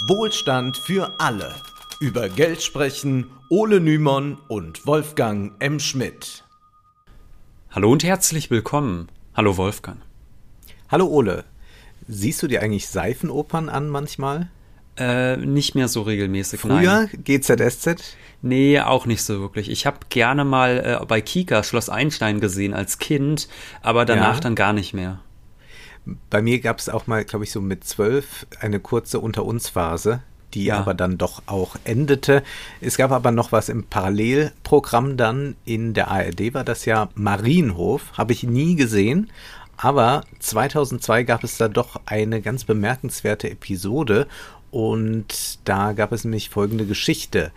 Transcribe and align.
Wohlstand 0.00 0.76
für 0.76 1.14
alle. 1.18 1.54
Über 2.00 2.28
Geld 2.28 2.62
sprechen 2.62 3.30
Ole 3.48 3.80
Nymon 3.80 4.36
und 4.46 4.86
Wolfgang 4.86 5.52
M. 5.58 5.80
Schmidt. 5.80 6.44
Hallo 7.70 7.90
und 7.92 8.04
herzlich 8.04 8.50
willkommen. 8.50 9.08
Hallo 9.34 9.56
Wolfgang. 9.56 10.02
Hallo 10.90 11.06
Ole. 11.06 11.44
Siehst 12.08 12.42
du 12.42 12.46
dir 12.46 12.60
eigentlich 12.60 12.88
Seifenopern 12.88 13.70
an 13.70 13.88
manchmal? 13.88 14.50
Äh, 14.98 15.38
nicht 15.38 15.74
mehr 15.74 15.88
so 15.88 16.02
regelmäßig. 16.02 16.60
Früher 16.60 17.08
nein. 17.08 17.24
GZSZ? 17.24 18.16
Nee, 18.42 18.78
auch 18.80 19.06
nicht 19.06 19.22
so 19.22 19.40
wirklich. 19.40 19.70
Ich 19.70 19.86
habe 19.86 20.00
gerne 20.10 20.44
mal 20.44 20.98
äh, 21.00 21.06
bei 21.06 21.22
Kika 21.22 21.62
Schloss 21.62 21.88
Einstein 21.88 22.40
gesehen 22.40 22.74
als 22.74 22.98
Kind, 22.98 23.48
aber 23.80 24.04
danach 24.04 24.34
ja. 24.34 24.40
dann 24.40 24.56
gar 24.56 24.74
nicht 24.74 24.92
mehr. 24.92 25.20
Bei 26.30 26.40
mir 26.40 26.60
gab 26.60 26.78
es 26.78 26.88
auch 26.88 27.06
mal, 27.06 27.24
glaube 27.24 27.44
ich, 27.44 27.50
so 27.50 27.60
mit 27.60 27.84
zwölf 27.84 28.46
eine 28.60 28.80
kurze 28.80 29.18
Unter 29.18 29.44
uns 29.44 29.68
Phase, 29.68 30.22
die 30.54 30.66
ja. 30.66 30.78
aber 30.78 30.94
dann 30.94 31.18
doch 31.18 31.42
auch 31.46 31.76
endete. 31.84 32.42
Es 32.80 32.96
gab 32.96 33.10
aber 33.10 33.32
noch 33.32 33.52
was 33.52 33.68
im 33.68 33.84
Parallelprogramm 33.84 35.16
dann 35.16 35.56
in 35.64 35.94
der 35.94 36.08
ARD 36.08 36.54
war 36.54 36.64
das 36.64 36.84
ja 36.84 37.08
Marienhof, 37.14 38.12
habe 38.16 38.32
ich 38.32 38.44
nie 38.44 38.76
gesehen. 38.76 39.30
Aber 39.76 40.24
2002 40.38 41.24
gab 41.24 41.44
es 41.44 41.58
da 41.58 41.68
doch 41.68 42.00
eine 42.06 42.40
ganz 42.40 42.64
bemerkenswerte 42.64 43.50
Episode 43.50 44.26
und 44.70 45.58
da 45.64 45.92
gab 45.92 46.12
es 46.12 46.24
nämlich 46.24 46.50
folgende 46.50 46.86
Geschichte. 46.86 47.52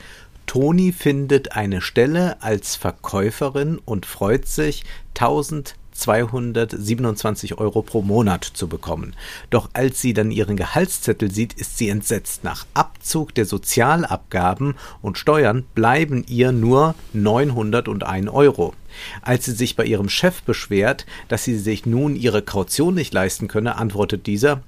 Toni 0.46 0.92
findet 0.92 1.52
eine 1.52 1.80
Stelle 1.80 2.42
als 2.42 2.76
Verkäuferin 2.76 3.80
und 3.86 4.08
freut 4.08 4.48
sich, 4.48 4.84
1000 5.10 5.76
227 6.00 7.58
Euro 7.58 7.82
pro 7.82 8.02
Monat 8.02 8.44
zu 8.44 8.68
bekommen. 8.68 9.16
Doch 9.50 9.70
als 9.74 10.02
sie 10.02 10.14
dann 10.14 10.32
ihren 10.32 10.58
Gehaltszettel 10.58 11.32
sieht, 11.32 11.54
ist 11.54 11.78
sie 11.78 11.90
entsetzt. 11.90 12.44
Nach 12.44 12.66
Abzug 12.74 13.36
der 13.36 13.46
Sozialabgaben 13.46 14.76
und 15.02 15.18
Steuern 15.18 15.66
bleiben 15.76 16.24
ihr 16.28 16.52
nur 16.52 16.96
901 17.14 18.30
Euro. 18.30 18.74
Als 19.22 19.46
sie 19.46 19.52
sich 19.52 19.76
bei 19.76 19.86
ihrem 19.86 20.10
Chef 20.10 20.42
beschwert, 20.44 21.06
dass 21.28 21.44
sie 21.44 21.58
sich 21.58 21.86
nun 21.86 22.16
ihre 22.16 22.42
Kaution 22.42 22.96
nicht 22.96 23.14
leisten 23.14 23.48
könne, 23.48 23.78
antwortet 23.78 24.28
dieser, 24.28 24.64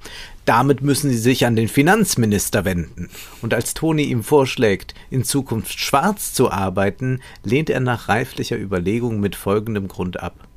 damit 0.45 0.81
müssen 0.81 1.11
Sie 1.11 1.17
sich 1.17 1.45
an 1.45 1.55
den 1.55 1.67
Finanzminister 1.67 2.65
wenden. 2.65 3.09
Und 3.41 3.53
als 3.53 3.73
Toni 3.73 4.03
ihm 4.03 4.23
vorschlägt, 4.23 4.95
in 5.09 5.23
Zukunft 5.23 5.79
schwarz 5.79 6.33
zu 6.33 6.51
arbeiten, 6.51 7.19
lehnt 7.43 7.69
er 7.69 7.79
nach 7.79 8.09
reiflicher 8.09 8.57
Überlegung 8.57 9.19
mit 9.19 9.35
folgendem 9.35 9.87
Grund 9.87 10.21
ab. 10.21 10.47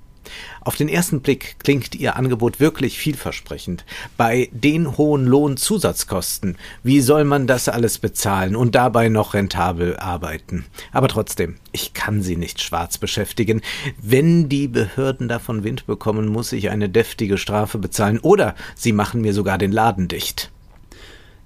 Auf 0.61 0.77
den 0.77 0.89
ersten 0.89 1.21
Blick 1.21 1.57
klingt 1.59 1.95
Ihr 1.95 2.17
Angebot 2.17 2.61
wirklich 2.61 2.99
vielversprechend. 2.99 3.85
Bei 4.17 4.49
den 4.53 4.97
hohen 4.97 5.27
Lohnzusatzkosten, 5.27 6.57
wie 6.83 7.01
soll 7.01 7.25
man 7.25 7.47
das 7.47 7.69
alles 7.69 7.99
bezahlen 7.99 8.57
und 8.57 8.75
dabei 8.75 9.09
noch 9.09 9.35
rentabel 9.35 9.97
arbeiten? 9.97 10.65
Aber 10.93 11.09
trotzdem, 11.09 11.57
ich 11.73 11.93
kann 11.93 12.23
Sie 12.23 12.37
nicht 12.37 12.63
schwarz 12.63 12.99
beschäftigen. 12.99 13.61
Wenn 14.01 14.49
die 14.49 14.69
Behörden 14.69 15.29
davon 15.29 15.65
Wind 15.65 15.87
bekommen, 15.87 16.29
muss 16.29 16.53
ich 16.53 16.71
eine 16.71 16.89
deftige 16.89 17.39
Strafe 17.39 17.79
bezahlen 17.79 18.19
oder 18.19 18.55
sie 18.75 18.93
machen 18.93 19.21
mir 19.21 19.35
sogar 19.35 19.59
den 19.59 19.73
Laden 19.73 20.09
dicht. 20.09 20.51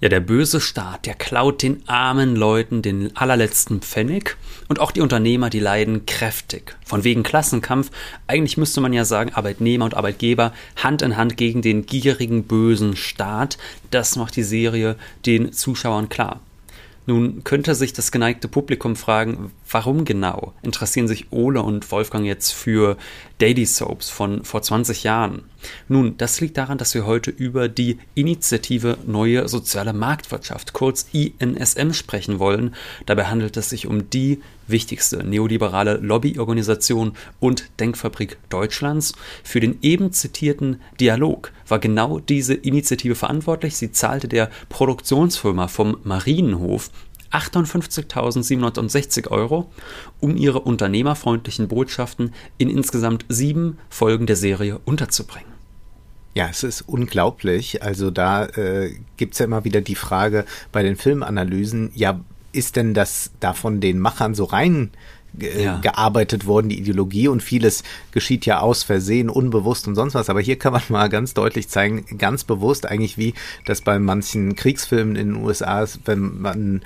Ja, 0.01 0.09
der 0.09 0.21
böse 0.21 0.61
Staat, 0.61 1.07
der 1.07 1.15
klaut 1.15 1.61
den 1.61 1.83
armen 1.89 2.37
Leuten 2.37 2.83
den 2.83 3.17
allerletzten 3.17 3.81
Pfennig 3.81 4.37
und 4.69 4.79
auch 4.79 4.93
die 4.93 5.01
Unternehmer, 5.01 5.51
die 5.51 5.59
leiden 5.59 6.07
kräftig. 6.07 6.77
Von 6.85 7.03
wegen 7.03 7.25
Klassenkampf, 7.25 7.91
eigentlich 8.29 8.57
müsste 8.57 8.81
man 8.81 8.93
ja 8.93 9.05
sagen, 9.05 9.35
Arbeitnehmer 9.35 9.85
und 9.85 9.97
Arbeitgeber 9.97 10.53
Hand 10.77 11.03
in 11.03 11.17
Hand 11.17 11.37
gegen 11.37 11.63
den 11.63 11.85
gierigen 11.85 12.45
bösen 12.45 12.95
Staat. 12.95 13.59
Das 13.91 14.15
macht 14.15 14.37
die 14.37 14.45
Serie 14.45 14.95
den 15.27 15.53
Zuschauern 15.53 16.09
klar. 16.09 16.43
Nun 17.07 17.43
könnte 17.43 17.75
sich 17.75 17.93
das 17.93 18.13
geneigte 18.13 18.47
Publikum 18.47 18.95
fragen, 18.95 19.51
warum 19.69 20.05
genau 20.05 20.53
interessieren 20.63 21.09
sich 21.09 21.33
Ole 21.33 21.61
und 21.61 21.91
Wolfgang 21.91 22.25
jetzt 22.25 22.53
für 22.53 22.99
Daily 23.39 23.67
Soaps 23.67 24.11
von 24.11 24.45
vor 24.45 24.63
20 24.63 25.03
Jahren? 25.03 25.43
Nun, 25.89 26.17
das 26.17 26.41
liegt 26.41 26.57
daran, 26.57 26.79
dass 26.79 26.95
wir 26.95 27.07
heute 27.07 27.31
über 27.31 27.69
die 27.69 27.99
Initiative 28.15 28.99
Neue 29.07 29.49
Soziale 29.49 29.93
Marktwirtschaft, 29.93 30.73
kurz 30.73 31.07
INSM, 31.13 31.93
sprechen 31.93 32.39
wollen. 32.39 32.75
Dabei 33.07 33.27
handelt 33.27 33.57
es 33.57 33.71
sich 33.71 33.87
um 33.87 34.11
die 34.11 34.41
wichtigste 34.67 35.25
neoliberale 35.25 35.95
Lobbyorganisation 35.95 37.13
und 37.41 37.71
Denkfabrik 37.81 38.39
Deutschlands. 38.51 39.15
Für 39.43 39.61
den 39.61 39.79
eben 39.83 40.13
zitierten 40.13 40.81
Dialog 41.01 41.53
war 41.67 41.79
genau 41.79 42.19
diese 42.19 42.55
Initiative 42.55 43.15
verantwortlich. 43.15 43.77
Sie 43.77 43.93
zahlte 43.93 44.29
der 44.29 44.51
Produktionsfirma 44.69 45.69
vom 45.69 45.99
Marienhof 46.05 46.91
58.760 47.33 49.29
Euro, 49.31 49.71
um 50.21 50.37
ihre 50.37 50.61
unternehmerfreundlichen 50.61 51.69
Botschaften 51.69 52.33
in 52.57 52.71
insgesamt 52.71 53.25
sieben 53.29 53.79
Folgen 53.91 54.27
der 54.27 54.37
Serie 54.37 54.79
unterzubringen. 54.85 55.53
Ja, 56.35 56.49
es 56.51 56.63
ist 56.63 56.83
unglaublich. 56.83 57.83
Also 57.83 58.11
da 58.11 58.47
äh, 58.47 58.95
gibt 59.17 59.33
es 59.35 59.41
ja 59.41 59.47
immer 59.47 59.65
wieder 59.65 59.81
die 59.81 59.95
Frage 59.95 60.45
bei 60.73 60.83
den 60.83 60.97
Filmanalysen, 60.97 61.91
ja, 61.95 62.21
ist 62.53 62.77
denn 62.77 62.95
das 62.95 63.33
da 63.41 63.53
von 63.53 63.81
den 63.81 63.99
Machern 63.99 64.35
so 64.35 64.45
rein 64.45 64.91
ja. 65.39 65.79
gearbeitet 65.79 66.47
worden, 66.47 66.69
die 66.69 66.79
Ideologie 66.79 67.29
und 67.29 67.43
vieles 67.43 67.83
geschieht 68.13 68.47
ja 68.47 68.61
aus 68.61 68.83
Versehen, 68.83 69.29
unbewusst 69.29 69.87
und 69.87 69.95
sonst 69.95 70.15
was. 70.15 70.31
Aber 70.31 70.41
hier 70.41 70.59
kann 70.59 70.73
man 70.73 70.83
mal 70.89 71.09
ganz 71.09 71.35
deutlich 71.35 71.69
zeigen, 71.69 72.05
ganz 72.19 72.45
bewusst 72.45 72.87
eigentlich 72.87 73.19
wie 73.19 73.35
das 73.67 73.81
bei 73.81 73.99
manchen 73.99 74.57
Kriegsfilmen 74.57 75.17
in 75.17 75.35
den 75.35 75.45
USA 75.45 75.83
ist, 75.83 76.01
wenn 76.07 76.41
man 76.41 76.83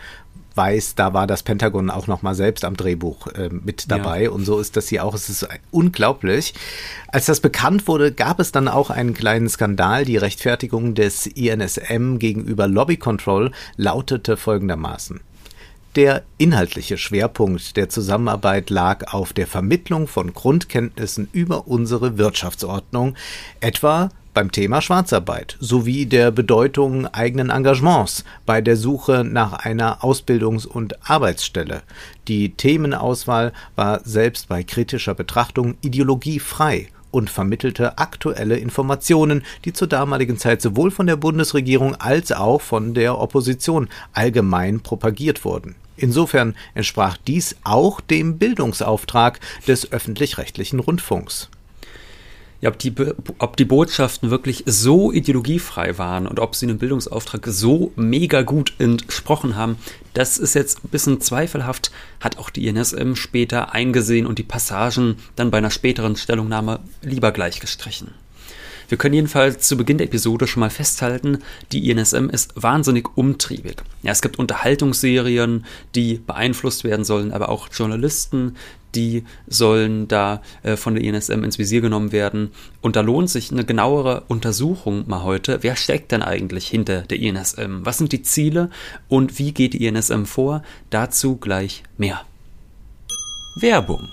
weiß, 0.56 0.94
da 0.94 1.14
war 1.14 1.26
das 1.26 1.42
Pentagon 1.42 1.90
auch 1.90 2.06
noch 2.06 2.22
mal 2.22 2.34
selbst 2.34 2.64
am 2.64 2.76
Drehbuch 2.76 3.28
äh, 3.28 3.48
mit 3.50 3.90
dabei 3.90 4.24
ja. 4.24 4.30
und 4.30 4.44
so 4.44 4.58
ist 4.58 4.76
das 4.76 4.88
hier 4.88 5.04
auch. 5.04 5.14
Es 5.14 5.28
ist 5.28 5.46
unglaublich. 5.70 6.54
Als 7.08 7.26
das 7.26 7.40
bekannt 7.40 7.88
wurde, 7.88 8.12
gab 8.12 8.40
es 8.40 8.52
dann 8.52 8.68
auch 8.68 8.90
einen 8.90 9.14
kleinen 9.14 9.48
Skandal. 9.48 10.04
Die 10.04 10.16
Rechtfertigung 10.16 10.94
des 10.94 11.26
INSM 11.26 12.18
gegenüber 12.18 12.68
Lobby 12.68 12.96
Control 12.96 13.50
lautete 13.76 14.36
folgendermaßen. 14.36 15.20
Der 15.94 16.22
inhaltliche 16.38 16.96
Schwerpunkt 16.96 17.76
der 17.76 17.90
Zusammenarbeit 17.90 18.70
lag 18.70 19.12
auf 19.12 19.34
der 19.34 19.46
Vermittlung 19.46 20.08
von 20.08 20.32
Grundkenntnissen 20.32 21.28
über 21.32 21.68
unsere 21.68 22.16
Wirtschaftsordnung, 22.16 23.14
etwa 23.60 24.08
beim 24.34 24.50
Thema 24.50 24.80
Schwarzarbeit 24.80 25.56
sowie 25.60 26.06
der 26.06 26.30
Bedeutung 26.30 27.06
eigenen 27.06 27.50
Engagements 27.50 28.24
bei 28.46 28.60
der 28.60 28.76
Suche 28.76 29.24
nach 29.24 29.52
einer 29.52 30.02
Ausbildungs- 30.02 30.66
und 30.66 31.08
Arbeitsstelle. 31.08 31.82
Die 32.28 32.50
Themenauswahl 32.54 33.52
war 33.76 34.00
selbst 34.04 34.48
bei 34.48 34.62
kritischer 34.62 35.14
Betrachtung 35.14 35.76
ideologiefrei 35.82 36.88
und 37.10 37.30
vermittelte 37.30 37.98
aktuelle 37.98 38.56
Informationen, 38.56 39.44
die 39.64 39.72
zur 39.72 39.86
damaligen 39.86 40.38
Zeit 40.38 40.62
sowohl 40.62 40.90
von 40.90 41.06
der 41.06 41.16
Bundesregierung 41.16 41.94
als 41.96 42.32
auch 42.32 42.60
von 42.60 42.94
der 42.94 43.18
Opposition 43.18 43.88
allgemein 44.14 44.80
propagiert 44.80 45.44
wurden. 45.44 45.76
Insofern 45.96 46.56
entsprach 46.74 47.18
dies 47.18 47.56
auch 47.64 48.00
dem 48.00 48.38
Bildungsauftrag 48.38 49.40
des 49.68 49.92
öffentlich-rechtlichen 49.92 50.80
Rundfunks. 50.80 51.50
Ja, 52.62 52.70
ob 52.70 52.78
die, 52.78 52.94
ob 53.38 53.56
die 53.56 53.64
Botschaften 53.64 54.30
wirklich 54.30 54.62
so 54.66 55.10
ideologiefrei 55.10 55.98
waren 55.98 56.28
und 56.28 56.38
ob 56.38 56.54
sie 56.54 56.66
einem 56.66 56.78
Bildungsauftrag 56.78 57.44
so 57.48 57.90
mega 57.96 58.42
gut 58.42 58.72
entsprochen 58.78 59.56
haben, 59.56 59.78
das 60.14 60.38
ist 60.38 60.54
jetzt 60.54 60.84
ein 60.84 60.88
bisschen 60.90 61.20
zweifelhaft, 61.20 61.90
hat 62.20 62.38
auch 62.38 62.50
die 62.50 62.68
INSM 62.68 63.16
später 63.16 63.74
eingesehen 63.74 64.26
und 64.26 64.38
die 64.38 64.44
Passagen 64.44 65.16
dann 65.34 65.50
bei 65.50 65.58
einer 65.58 65.72
späteren 65.72 66.14
Stellungnahme 66.14 66.78
lieber 67.02 67.32
gleich 67.32 67.58
gestrichen. 67.58 68.14
Wir 68.88 68.98
können 68.98 69.14
jedenfalls 69.14 69.66
zu 69.66 69.76
Beginn 69.76 69.98
der 69.98 70.06
Episode 70.06 70.46
schon 70.46 70.60
mal 70.60 70.70
festhalten, 70.70 71.38
die 71.72 71.90
INSM 71.90 72.28
ist 72.30 72.52
wahnsinnig 72.54 73.08
umtriebig. 73.16 73.82
Ja, 74.02 74.12
es 74.12 74.22
gibt 74.22 74.38
Unterhaltungsserien, 74.38 75.64
die 75.94 76.20
beeinflusst 76.24 76.84
werden 76.84 77.04
sollen, 77.04 77.32
aber 77.32 77.48
auch 77.48 77.68
Journalisten, 77.72 78.54
die 78.94 79.24
sollen 79.46 80.08
da 80.08 80.42
äh, 80.62 80.76
von 80.76 80.94
der 80.94 81.04
INSM 81.04 81.44
ins 81.44 81.58
Visier 81.58 81.80
genommen 81.80 82.12
werden. 82.12 82.50
Und 82.80 82.96
da 82.96 83.00
lohnt 83.00 83.30
sich 83.30 83.50
eine 83.50 83.64
genauere 83.64 84.24
Untersuchung 84.28 85.04
mal 85.08 85.22
heute. 85.22 85.62
Wer 85.62 85.76
steckt 85.76 86.12
denn 86.12 86.22
eigentlich 86.22 86.68
hinter 86.68 87.02
der 87.02 87.18
INSM? 87.18 87.80
Was 87.84 87.98
sind 87.98 88.12
die 88.12 88.22
Ziele 88.22 88.70
und 89.08 89.38
wie 89.38 89.52
geht 89.52 89.74
die 89.74 89.84
INSM 89.86 90.24
vor? 90.24 90.62
Dazu 90.90 91.36
gleich 91.36 91.82
mehr. 91.96 92.22
Werbung. 93.56 94.08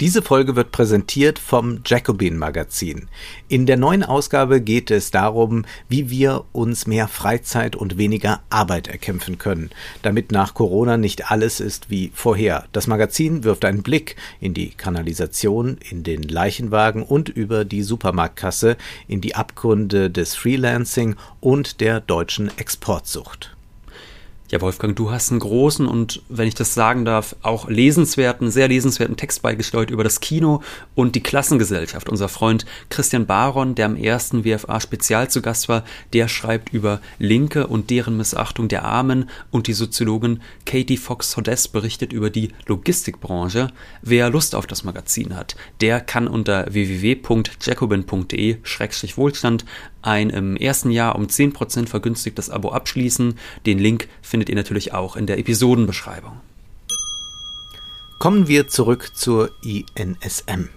Diese 0.00 0.22
Folge 0.22 0.56
wird 0.56 0.72
präsentiert 0.72 1.38
vom 1.38 1.80
Jacobin 1.86 2.36
Magazin. 2.36 3.08
In 3.46 3.64
der 3.64 3.76
neuen 3.76 4.02
Ausgabe 4.02 4.60
geht 4.60 4.90
es 4.90 5.12
darum, 5.12 5.64
wie 5.88 6.10
wir 6.10 6.46
uns 6.50 6.88
mehr 6.88 7.06
Freizeit 7.06 7.76
und 7.76 7.96
weniger 7.96 8.42
Arbeit 8.50 8.88
erkämpfen 8.88 9.38
können, 9.38 9.70
damit 10.02 10.32
nach 10.32 10.52
Corona 10.54 10.96
nicht 10.96 11.30
alles 11.30 11.60
ist 11.60 11.90
wie 11.90 12.10
vorher. 12.12 12.64
Das 12.72 12.88
Magazin 12.88 13.44
wirft 13.44 13.64
einen 13.64 13.84
Blick 13.84 14.16
in 14.40 14.52
die 14.52 14.70
Kanalisation, 14.70 15.78
in 15.88 16.02
den 16.02 16.24
Leichenwagen 16.24 17.04
und 17.04 17.28
über 17.28 17.64
die 17.64 17.84
Supermarktkasse, 17.84 18.76
in 19.06 19.20
die 19.20 19.36
Abgründe 19.36 20.10
des 20.10 20.34
Freelancing 20.34 21.14
und 21.38 21.80
der 21.80 22.00
deutschen 22.00 22.50
Exportsucht. 22.58 23.53
Ja, 24.54 24.60
Wolfgang, 24.60 24.94
du 24.94 25.10
hast 25.10 25.32
einen 25.32 25.40
großen 25.40 25.88
und, 25.88 26.22
wenn 26.28 26.46
ich 26.46 26.54
das 26.54 26.74
sagen 26.74 27.04
darf, 27.04 27.34
auch 27.42 27.68
lesenswerten, 27.68 28.52
sehr 28.52 28.68
lesenswerten 28.68 29.16
Text 29.16 29.42
beigesteuert 29.42 29.90
über 29.90 30.04
das 30.04 30.20
Kino 30.20 30.62
und 30.94 31.16
die 31.16 31.24
Klassengesellschaft. 31.24 32.08
Unser 32.08 32.28
Freund 32.28 32.64
Christian 32.88 33.26
Baron, 33.26 33.74
der 33.74 33.86
am 33.86 33.96
ersten 33.96 34.44
WFA-Spezial 34.44 35.28
zu 35.28 35.42
Gast 35.42 35.68
war, 35.68 35.82
der 36.12 36.28
schreibt 36.28 36.72
über 36.72 37.00
Linke 37.18 37.66
und 37.66 37.90
deren 37.90 38.16
Missachtung 38.16 38.68
der 38.68 38.84
Armen 38.84 39.28
und 39.50 39.66
die 39.66 39.72
Soziologin 39.72 40.40
Katie 40.66 40.98
Fox-Hodes 40.98 41.66
berichtet 41.66 42.12
über 42.12 42.30
die 42.30 42.50
Logistikbranche. 42.66 43.72
Wer 44.02 44.30
Lust 44.30 44.54
auf 44.54 44.68
das 44.68 44.84
Magazin 44.84 45.34
hat, 45.34 45.56
der 45.80 46.00
kann 46.00 46.28
unter 46.28 46.72
www.jacobin.de-wohlstand 46.72 49.64
ein 50.04 50.30
im 50.30 50.56
ersten 50.56 50.90
Jahr 50.90 51.16
um 51.16 51.26
10% 51.26 51.88
vergünstigtes 51.88 52.50
Abo 52.50 52.70
abschließen. 52.70 53.38
Den 53.64 53.78
Link 53.78 54.08
findet 54.20 54.43
ihr 54.48 54.54
natürlich 54.54 54.92
auch 54.92 55.16
in 55.16 55.26
der 55.26 55.38
Episodenbeschreibung. 55.38 56.40
Kommen 58.18 58.48
wir 58.48 58.68
zurück 58.68 59.10
zur 59.14 59.50
INSM. 59.62 60.68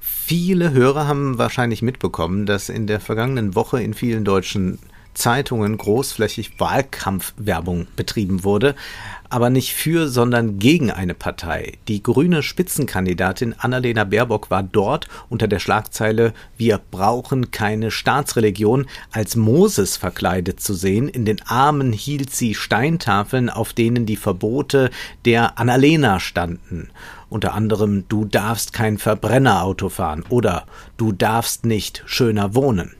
Viele 0.00 0.72
Hörer 0.72 1.06
haben 1.06 1.38
wahrscheinlich 1.38 1.80
mitbekommen, 1.80 2.44
dass 2.44 2.68
in 2.68 2.86
der 2.86 3.00
vergangenen 3.00 3.54
Woche 3.54 3.82
in 3.82 3.94
vielen 3.94 4.24
deutschen 4.24 4.78
Zeitungen 5.18 5.76
großflächig 5.76 6.60
Wahlkampfwerbung 6.60 7.88
betrieben 7.96 8.44
wurde, 8.44 8.76
aber 9.28 9.50
nicht 9.50 9.74
für, 9.74 10.08
sondern 10.08 10.58
gegen 10.58 10.90
eine 10.90 11.14
Partei. 11.14 11.74
Die 11.88 12.02
grüne 12.02 12.42
Spitzenkandidatin 12.42 13.54
Annalena 13.58 14.04
Baerbock 14.04 14.50
war 14.50 14.62
dort 14.62 15.08
unter 15.28 15.48
der 15.48 15.58
Schlagzeile 15.58 16.32
Wir 16.56 16.80
brauchen 16.90 17.50
keine 17.50 17.90
Staatsreligion 17.90 18.86
als 19.10 19.36
Moses 19.36 19.96
verkleidet 19.96 20.60
zu 20.60 20.74
sehen. 20.74 21.08
In 21.08 21.24
den 21.24 21.42
Armen 21.42 21.92
hielt 21.92 22.30
sie 22.30 22.54
Steintafeln, 22.54 23.50
auf 23.50 23.72
denen 23.72 24.06
die 24.06 24.16
Verbote 24.16 24.90
der 25.24 25.58
Annalena 25.58 26.20
standen. 26.20 26.90
Unter 27.28 27.54
anderem 27.54 28.04
Du 28.08 28.24
darfst 28.24 28.72
kein 28.72 28.98
Verbrennerauto 28.98 29.88
fahren 29.88 30.24
oder 30.28 30.64
Du 30.96 31.12
darfst 31.12 31.66
nicht 31.66 32.02
schöner 32.06 32.54
wohnen. 32.54 32.94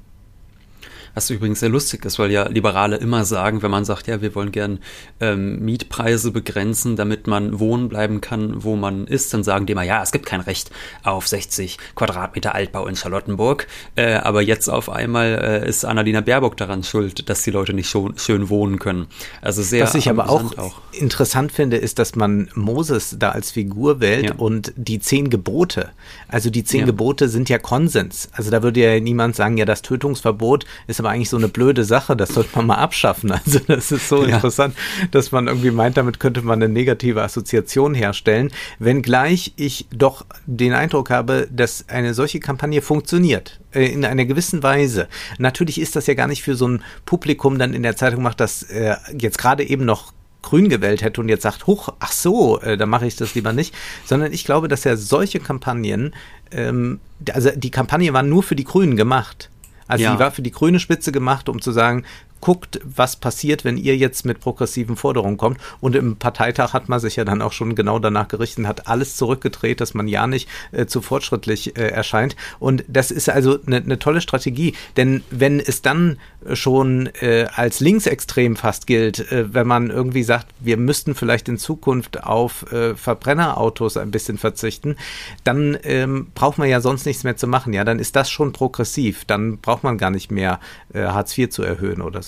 Was 1.19 1.31
übrigens 1.31 1.59
sehr 1.59 1.69
lustig 1.69 2.05
ist, 2.05 2.21
weil 2.21 2.31
ja 2.31 2.47
Liberale 2.47 2.95
immer 2.95 3.25
sagen, 3.25 3.61
wenn 3.63 3.73
man 3.73 3.85
sagt, 3.85 4.07
ja, 4.07 4.23
wir 4.23 4.37
wollen 4.37 4.53
gern 4.53 4.79
ähm, 5.19 5.59
Mietpreise 5.65 6.31
begrenzen, 6.31 6.95
damit 6.95 7.27
man 7.27 7.59
wohnen 7.59 7.89
bleiben 7.89 8.21
kann, 8.21 8.63
wo 8.63 8.77
man 8.77 9.09
ist, 9.09 9.35
dann 9.35 9.43
sagen 9.43 9.67
die 9.67 9.73
immer, 9.73 9.83
ja, 9.83 10.01
es 10.01 10.13
gibt 10.13 10.27
kein 10.27 10.41
Recht 10.41 10.71
auf 11.03 11.27
60 11.27 11.79
Quadratmeter 11.97 12.55
Altbau 12.55 12.87
in 12.87 12.95
Charlottenburg. 12.95 13.67
Äh, 13.97 14.13
aber 14.13 14.43
jetzt 14.43 14.69
auf 14.69 14.89
einmal 14.89 15.63
äh, 15.65 15.69
ist 15.69 15.85
Annalena 15.85 16.21
Baerbock 16.21 16.57
daran 16.57 16.85
schuld, 16.85 17.29
dass 17.29 17.43
die 17.43 17.51
Leute 17.51 17.75
nicht 17.75 17.91
schon, 17.91 18.17
schön 18.17 18.49
wohnen 18.49 18.79
können. 18.79 19.09
Also 19.43 19.63
sehr 19.63 19.83
Was 19.83 19.97
ich 19.97 20.09
aber 20.09 20.31
auch, 20.31 20.57
auch, 20.57 20.81
interessant 20.93 21.51
finde, 21.51 21.79
ist, 21.79 21.99
dass 21.99 22.15
man 22.15 22.49
Moses 22.55 23.17
da 23.19 23.31
als 23.31 23.51
Figur 23.51 23.99
wählt 23.99 24.27
ja. 24.27 24.35
und 24.37 24.73
die 24.77 25.01
zehn 25.01 25.31
Gebote. 25.31 25.91
Also 26.29 26.49
die 26.49 26.63
zehn 26.63 26.81
ja. 26.81 26.87
Gebote 26.87 27.29
sind 27.29 27.49
ja 27.49 27.59
Konsens. 27.59 28.29
Also 28.31 28.53
da 28.53 28.63
würde 28.63 28.79
ja 28.79 29.01
niemand 29.01 29.35
sagen, 29.35 29.57
ja, 29.57 29.65
das 29.65 29.83
Tötungsverbot 29.83 30.65
ist 30.87 31.01
aber 31.01 31.08
aber 31.09 31.15
eigentlich 31.15 31.31
so 31.31 31.39
eine 31.39 31.49
blöde 31.49 31.85
Sache, 31.85 32.17
das 32.17 32.31
sollte 32.31 32.51
man 32.55 32.67
mal 32.67 32.75
abschaffen. 32.77 33.33
Also 33.49 33.61
das 33.67 33.93
ist 33.93 34.09
so 34.09 34.27
ja. 34.27 34.37
interessant, 34.37 34.75
dass 35.11 35.33
man 35.33 35.47
irgendwie 35.47 35.71
meint, 35.71 35.97
damit 35.97 36.21
könnte 36.21 36.43
man 36.43 36.63
eine 36.63 36.71
negative 36.71 37.23
Assoziation 37.23 37.95
herstellen, 37.95 38.51
wenngleich 38.79 39.55
ich 39.57 39.87
doch 39.91 40.27
den 40.45 40.75
Eindruck 40.75 41.09
habe, 41.11 41.49
dass 41.51 41.89
eine 41.89 42.13
solche 42.13 42.41
Kampagne 42.41 42.83
funktioniert 42.83 43.61
äh, 43.73 43.87
in 43.87 44.05
einer 44.05 44.27
gewissen 44.27 44.63
Weise. 44.63 45.09
Natürlich 45.39 45.81
ist 45.81 45.97
das 45.97 46.07
ja 46.09 46.15
gar 46.15 46.27
nicht 46.27 46.43
für 46.43 46.57
so 46.57 46.69
ein 46.69 46.83
Publikum 47.07 47.59
dann 47.59 47.73
in 47.73 47.83
der 47.83 47.97
Zeitung 47.97 48.23
macht, 48.23 48.41
das 48.41 48.65
äh, 48.65 48.97
jetzt 49.19 49.39
gerade 49.39 49.65
eben 49.65 49.85
noch 49.85 50.13
grün 50.43 50.69
gewählt 50.69 51.01
hätte 51.01 51.21
und 51.21 51.29
jetzt 51.29 51.43
sagt, 51.43 51.67
huch, 51.67 51.89
ach 52.01 52.13
so, 52.13 52.61
äh, 52.61 52.77
dann 52.77 52.91
mache 52.91 53.07
ich 53.07 53.17
das 53.17 53.35
lieber 53.35 53.53
nicht, 53.53 53.75
sondern 54.05 54.33
ich 54.33 54.45
glaube, 54.45 54.69
dass 54.69 54.85
ja 54.85 54.97
solche 54.97 55.41
Kampagnen, 55.41 56.15
ähm, 56.51 57.01
also 57.33 57.51
die 57.55 57.71
Kampagne 57.71 58.13
war 58.13 58.23
nur 58.23 58.43
für 58.43 58.57
die 58.57 58.65
Grünen 58.65 58.97
gemacht. 58.97 59.51
Also 59.89 60.05
ja. 60.05 60.13
die 60.13 60.21
war 60.21 60.31
für 60.31 60.43
die 60.43 60.51
grüne 60.53 60.79
Spitze 60.79 61.11
gemacht, 61.11 61.49
um 61.49 61.61
zu 61.61 61.73
sagen, 61.73 62.05
guckt, 62.41 62.81
was 62.85 63.17
passiert, 63.17 63.65
wenn 63.65 63.77
ihr 63.77 63.97
jetzt 63.97 64.25
mit 64.25 64.41
progressiven 64.41 64.97
Forderungen 64.97 65.37
kommt. 65.37 65.59
Und 65.81 65.97
im 65.97 66.17
Parteitag 66.17 66.73
hat 66.73 66.89
man 66.89 67.01
sich 67.01 67.17
ja 67.17 67.25
dann 67.25 67.43
auch 67.43 67.53
schon 67.53 67.75
genau 67.75 67.99
danach 67.99 68.29
gerichtet, 68.29 68.67
hat 68.67 68.87
alles 68.87 69.17
zurückgedreht, 69.17 69.81
dass 69.81 69.95
man 69.95 70.09
ja 70.09 70.27
nicht 70.27 70.49
äh, 70.73 70.87
zu 70.87 71.01
fortschrittlich 71.03 71.77
äh, 71.77 71.89
erscheint. 71.89 72.37
Und 72.59 72.85
das 72.89 73.11
ist 73.11 73.29
also 73.29 73.59
eine 73.67 73.81
ne 73.81 73.99
tolle 73.99 74.21
Strategie. 74.21 74.75
Denn 74.97 75.23
wenn 75.31 75.61
es 75.61 75.83
dann 75.83 76.19
schon 76.53 77.09
äh, 77.21 77.47
als 77.55 77.81
linksextrem 77.81 78.57
fast 78.57 78.87
gilt, 78.87 79.31
äh, 79.33 79.53
wenn 79.53 79.67
man 79.67 79.91
irgendwie 79.91 80.23
sagt, 80.23 80.47
wir 80.61 80.77
müssten 80.77 81.15
vielleicht 81.15 81.49
in 81.49 81.59
Zukunft 81.59 82.25
auf 82.25 82.71
äh, 82.73 82.95
Verbrennerautos 82.95 83.97
ein 83.97 84.11
bisschen 84.11 84.39
verzichten, 84.39 84.97
dann 85.45 85.77
ähm, 85.83 86.29
braucht 86.35 86.59
man 86.59 86.69
ja 86.69 86.81
sonst 86.81 87.07
nichts 87.07 87.25
mehr 87.25 87.37
zu 87.37 87.47
machen. 87.47 87.73
Ja, 87.73 87.85
dann 87.85 87.99
ist 87.99 88.17
das 88.17 88.31
schon 88.31 88.53
progressiv. 88.53 89.25
Dann 89.25 89.59
braucht 89.59 89.83
man 89.83 89.99
gar 89.99 90.11
nicht 90.11 90.31
mehr 90.31 90.61
äh, 90.95 91.03
Hartz 91.03 91.37
IV 91.37 91.51
zu 91.51 91.63
erhöhen 91.63 92.01
oder 92.01 92.23
so 92.23 92.28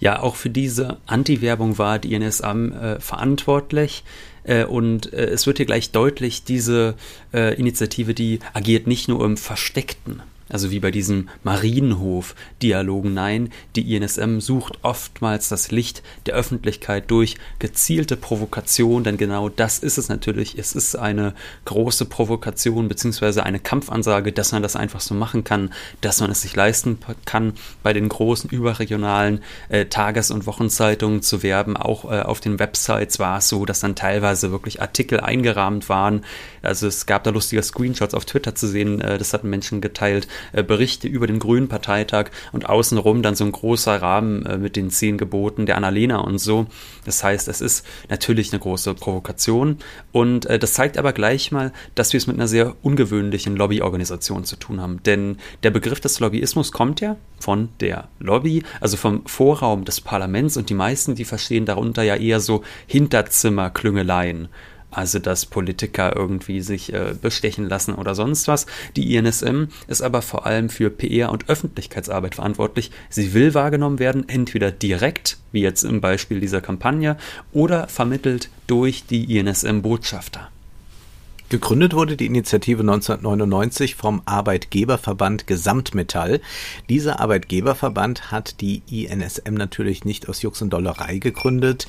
Ja, 0.00 0.20
auch 0.20 0.36
für 0.36 0.50
diese 0.50 0.98
Anti-Werbung 1.06 1.78
war 1.78 1.98
die 1.98 2.18
NSA 2.18 2.52
äh, 2.52 3.00
verantwortlich. 3.00 4.04
Äh, 4.44 4.64
und 4.64 5.12
äh, 5.12 5.26
es 5.26 5.46
wird 5.46 5.56
hier 5.56 5.66
gleich 5.66 5.90
deutlich, 5.90 6.44
diese 6.44 6.94
äh, 7.32 7.54
Initiative, 7.58 8.14
die 8.14 8.40
agiert 8.52 8.86
nicht 8.86 9.08
nur 9.08 9.24
im 9.24 9.36
Versteckten 9.36 10.22
also 10.48 10.70
wie 10.70 10.80
bei 10.80 10.90
diesem 10.90 11.28
Marienhof-Dialogen. 11.42 13.14
Nein, 13.14 13.50
die 13.76 13.94
INSM 13.94 14.40
sucht 14.40 14.78
oftmals 14.82 15.48
das 15.48 15.70
Licht 15.70 16.02
der 16.26 16.34
Öffentlichkeit 16.34 17.10
durch 17.10 17.36
gezielte 17.58 18.16
Provokation, 18.16 19.04
denn 19.04 19.16
genau 19.16 19.48
das 19.48 19.78
ist 19.78 19.98
es 19.98 20.08
natürlich. 20.08 20.58
Es 20.58 20.74
ist 20.74 20.96
eine 20.96 21.34
große 21.64 22.04
Provokation 22.04 22.88
bzw. 22.88 23.40
eine 23.40 23.58
Kampfansage, 23.58 24.32
dass 24.32 24.52
man 24.52 24.62
das 24.62 24.76
einfach 24.76 25.00
so 25.00 25.14
machen 25.14 25.44
kann, 25.44 25.72
dass 26.00 26.20
man 26.20 26.30
es 26.30 26.42
sich 26.42 26.54
leisten 26.54 26.98
kann, 27.24 27.54
bei 27.82 27.92
den 27.92 28.08
großen 28.08 28.50
überregionalen 28.50 29.40
äh, 29.68 29.86
Tages- 29.86 30.30
und 30.30 30.46
Wochenzeitungen 30.46 31.22
zu 31.22 31.42
werben. 31.42 31.76
Auch 31.76 32.04
äh, 32.04 32.20
auf 32.20 32.40
den 32.40 32.58
Websites 32.58 33.18
war 33.18 33.38
es 33.38 33.48
so, 33.48 33.64
dass 33.64 33.80
dann 33.80 33.94
teilweise 33.94 34.50
wirklich 34.50 34.82
Artikel 34.82 35.20
eingerahmt 35.20 35.88
waren. 35.88 36.24
Also 36.62 36.86
es 36.86 37.06
gab 37.06 37.24
da 37.24 37.30
lustige 37.30 37.62
Screenshots 37.62 38.14
auf 38.14 38.24
Twitter 38.24 38.54
zu 38.54 38.66
sehen, 38.66 39.00
äh, 39.00 39.16
das 39.18 39.32
hatten 39.32 39.48
Menschen 39.48 39.80
geteilt, 39.80 40.28
äh, 40.52 40.62
Berichte 40.62 41.08
über 41.08 41.26
den 41.26 41.38
Grünen 41.38 41.68
Parteitag 41.68 42.30
und 42.52 42.68
außenrum 42.68 43.22
dann 43.22 43.34
so 43.34 43.44
ein 43.44 43.52
großer 43.52 44.00
Rahmen 44.00 44.46
äh, 44.46 44.58
mit 44.58 44.76
den 44.76 44.90
zehn 44.90 45.18
Geboten 45.18 45.66
der 45.66 45.76
Annalena 45.76 46.18
und 46.18 46.38
so. 46.38 46.66
Das 47.04 47.22
heißt, 47.22 47.48
es 47.48 47.60
ist 47.60 47.86
natürlich 48.08 48.52
eine 48.52 48.60
große 48.60 48.94
Provokation 48.94 49.78
und 50.12 50.46
äh, 50.46 50.58
das 50.58 50.74
zeigt 50.74 50.98
aber 50.98 51.12
gleich 51.12 51.52
mal, 51.52 51.72
dass 51.94 52.12
wir 52.12 52.18
es 52.18 52.26
mit 52.26 52.36
einer 52.36 52.48
sehr 52.48 52.74
ungewöhnlichen 52.82 53.56
Lobbyorganisation 53.56 54.44
zu 54.44 54.56
tun 54.56 54.80
haben. 54.80 55.02
Denn 55.04 55.38
der 55.62 55.70
Begriff 55.70 56.00
des 56.00 56.20
Lobbyismus 56.20 56.72
kommt 56.72 57.00
ja 57.00 57.16
von 57.38 57.68
der 57.80 58.08
Lobby, 58.18 58.62
also 58.80 58.96
vom 58.96 59.26
Vorraum 59.26 59.84
des 59.84 60.00
Parlaments 60.00 60.56
und 60.56 60.70
die 60.70 60.74
meisten, 60.74 61.14
die 61.14 61.24
verstehen 61.24 61.66
darunter 61.66 62.02
ja 62.02 62.16
eher 62.16 62.40
so 62.40 62.62
Hinterzimmerklüngeleien 62.86 64.48
also 64.96 65.18
dass 65.18 65.46
Politiker 65.46 66.14
irgendwie 66.16 66.60
sich 66.60 66.92
äh, 66.92 67.14
bestechen 67.20 67.68
lassen 67.68 67.94
oder 67.94 68.14
sonst 68.14 68.48
was. 68.48 68.66
Die 68.96 69.14
INSM 69.14 69.64
ist 69.86 70.02
aber 70.02 70.22
vor 70.22 70.46
allem 70.46 70.68
für 70.68 70.90
PR 70.90 71.30
und 71.32 71.48
Öffentlichkeitsarbeit 71.48 72.36
verantwortlich. 72.36 72.90
Sie 73.10 73.34
will 73.34 73.54
wahrgenommen 73.54 73.98
werden, 73.98 74.28
entweder 74.28 74.70
direkt, 74.70 75.38
wie 75.52 75.62
jetzt 75.62 75.84
im 75.84 76.00
Beispiel 76.00 76.40
dieser 76.40 76.60
Kampagne, 76.60 77.16
oder 77.52 77.88
vermittelt 77.88 78.48
durch 78.66 79.04
die 79.06 79.36
INSM-Botschafter. 79.36 80.50
Gegründet 81.50 81.92
wurde 81.92 82.16
die 82.16 82.24
Initiative 82.24 82.80
1999 82.80 83.96
vom 83.96 84.22
Arbeitgeberverband 84.24 85.46
Gesamtmetall. 85.46 86.40
Dieser 86.88 87.20
Arbeitgeberverband 87.20 88.30
hat 88.32 88.62
die 88.62 88.82
INSM 88.90 89.52
natürlich 89.52 90.06
nicht 90.06 90.28
aus 90.28 90.40
Jux 90.40 90.62
und 90.62 90.70
Dollerei 90.70 91.18
gegründet. 91.18 91.86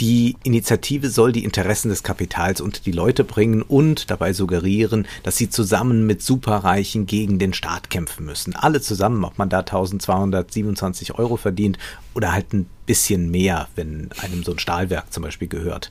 Die 0.00 0.36
Initiative 0.44 1.10
soll 1.10 1.32
die 1.32 1.42
Interessen 1.42 1.88
des 1.88 2.04
Kapitals 2.04 2.60
unter 2.60 2.80
die 2.80 2.92
Leute 2.92 3.24
bringen 3.24 3.62
und 3.62 4.08
dabei 4.08 4.32
suggerieren, 4.32 5.06
dass 5.24 5.36
sie 5.36 5.50
zusammen 5.50 6.06
mit 6.06 6.22
Superreichen 6.22 7.06
gegen 7.06 7.40
den 7.40 7.54
Staat 7.54 7.90
kämpfen 7.90 8.24
müssen. 8.24 8.54
Alle 8.54 8.80
zusammen, 8.80 9.24
ob 9.24 9.36
man 9.36 9.48
da 9.48 9.58
1227 9.58 11.18
Euro 11.18 11.36
verdient 11.36 11.76
oder 12.14 12.32
halt 12.32 12.52
ein 12.52 12.66
bisschen 12.86 13.30
mehr, 13.30 13.68
wenn 13.74 14.10
einem 14.20 14.42
so 14.44 14.52
ein 14.52 14.58
Stahlwerk 14.58 15.12
zum 15.12 15.22
Beispiel 15.22 15.48
gehört. 15.48 15.90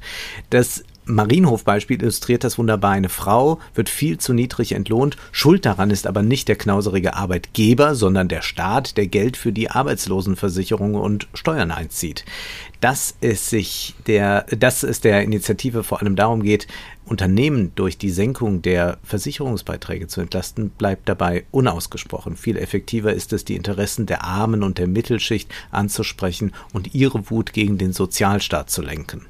Das 0.50 0.84
Marienhof-Beispiel 1.05 2.01
illustriert 2.01 2.43
das 2.43 2.58
wunderbar. 2.58 2.91
Eine 2.91 3.10
Frau 3.10 3.60
wird 3.74 3.89
viel 3.89 4.17
zu 4.17 4.34
niedrig 4.34 4.74
entlohnt. 4.74 5.17
Schuld 5.31 5.65
daran 5.65 5.89
ist 5.89 6.08
aber 6.08 6.22
nicht 6.22 6.48
der 6.48 6.55
knauserige 6.55 7.15
Arbeitgeber, 7.15 7.96
sondern 7.96 8.27
der 8.27 8.41
Staat, 8.41 8.98
der 8.98 9.08
Geld 9.08 9.38
für 9.38 9.51
die 9.51 9.72
Arbeitslosenversicherung 9.72 10.96
und 10.96 11.27
Steuern 11.34 11.72
einzieht. 11.72 12.24
Dass 12.79 13.15
es 13.22 13.50
sich 13.50 13.96
der, 14.08 14.43
dass 14.46 14.84
es 14.84 15.01
der 15.01 15.24
Initiative 15.24 15.84
vor 15.84 16.01
allem 16.01 16.15
darum 16.15 16.43
geht, 16.43 16.67
Unternehmen 17.05 17.74
durch 17.75 17.98
die 17.98 18.10
Senkung 18.10 18.62
der 18.62 18.98
Versicherungsbeiträge 19.03 20.08
zu 20.08 20.22
entlasten, 20.22 20.70
bleibt 20.70 21.10
dabei 21.10 21.46
unausgesprochen. 21.51 22.38
Viel 22.38 22.58
effektiver 22.58 23.12
ist 23.12 23.34
es, 23.34 23.43
die 23.43 23.55
Interessen 23.55 24.05
der 24.05 24.24
Armen 24.24 24.63
und 24.63 24.77
der 24.77 24.88
Mittelschicht 24.88 25.51
anzusprechen 25.72 26.53
und 26.74 26.93
ihre 26.93 27.29
Wut 27.29 27.53
gegen 27.53 27.77
den 27.77 27.91
Sozialstaat 27.91 28.70
zu 28.70 28.81
lenken. 28.81 29.25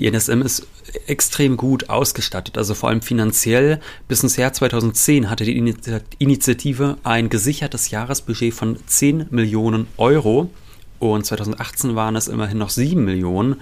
Die 0.00 0.10
NSM 0.10 0.40
ist 0.40 0.66
extrem 1.08 1.58
gut 1.58 1.90
ausgestattet, 1.90 2.56
also 2.56 2.74
vor 2.74 2.88
allem 2.88 3.02
finanziell. 3.02 3.80
Bis 4.08 4.22
ins 4.22 4.38
Jahr 4.38 4.50
2010 4.50 5.28
hatte 5.28 5.44
die 5.44 5.58
Initiative 6.18 6.96
ein 7.04 7.28
gesichertes 7.28 7.90
Jahresbudget 7.90 8.54
von 8.54 8.78
10 8.86 9.26
Millionen 9.28 9.88
Euro 9.98 10.48
und 11.00 11.26
2018 11.26 11.96
waren 11.96 12.16
es 12.16 12.28
immerhin 12.28 12.56
noch 12.56 12.70
7 12.70 13.04
Millionen. 13.04 13.56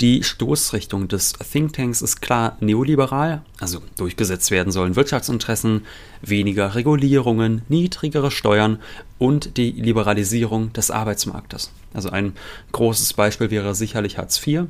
Die 0.00 0.24
Stoßrichtung 0.24 1.06
des 1.06 1.34
Thinktanks 1.34 2.02
ist 2.02 2.20
klar 2.20 2.56
neoliberal, 2.58 3.42
also 3.60 3.80
durchgesetzt 3.96 4.50
werden 4.50 4.72
sollen 4.72 4.96
Wirtschaftsinteressen, 4.96 5.86
weniger 6.20 6.74
Regulierungen, 6.74 7.62
niedrigere 7.68 8.32
Steuern 8.32 8.80
und 9.18 9.56
die 9.56 9.70
Liberalisierung 9.70 10.72
des 10.72 10.90
Arbeitsmarktes. 10.90 11.70
Also 11.94 12.10
ein 12.10 12.32
großes 12.72 13.12
Beispiel 13.12 13.52
wäre 13.52 13.76
sicherlich 13.76 14.18
Hartz 14.18 14.44
IV. 14.44 14.64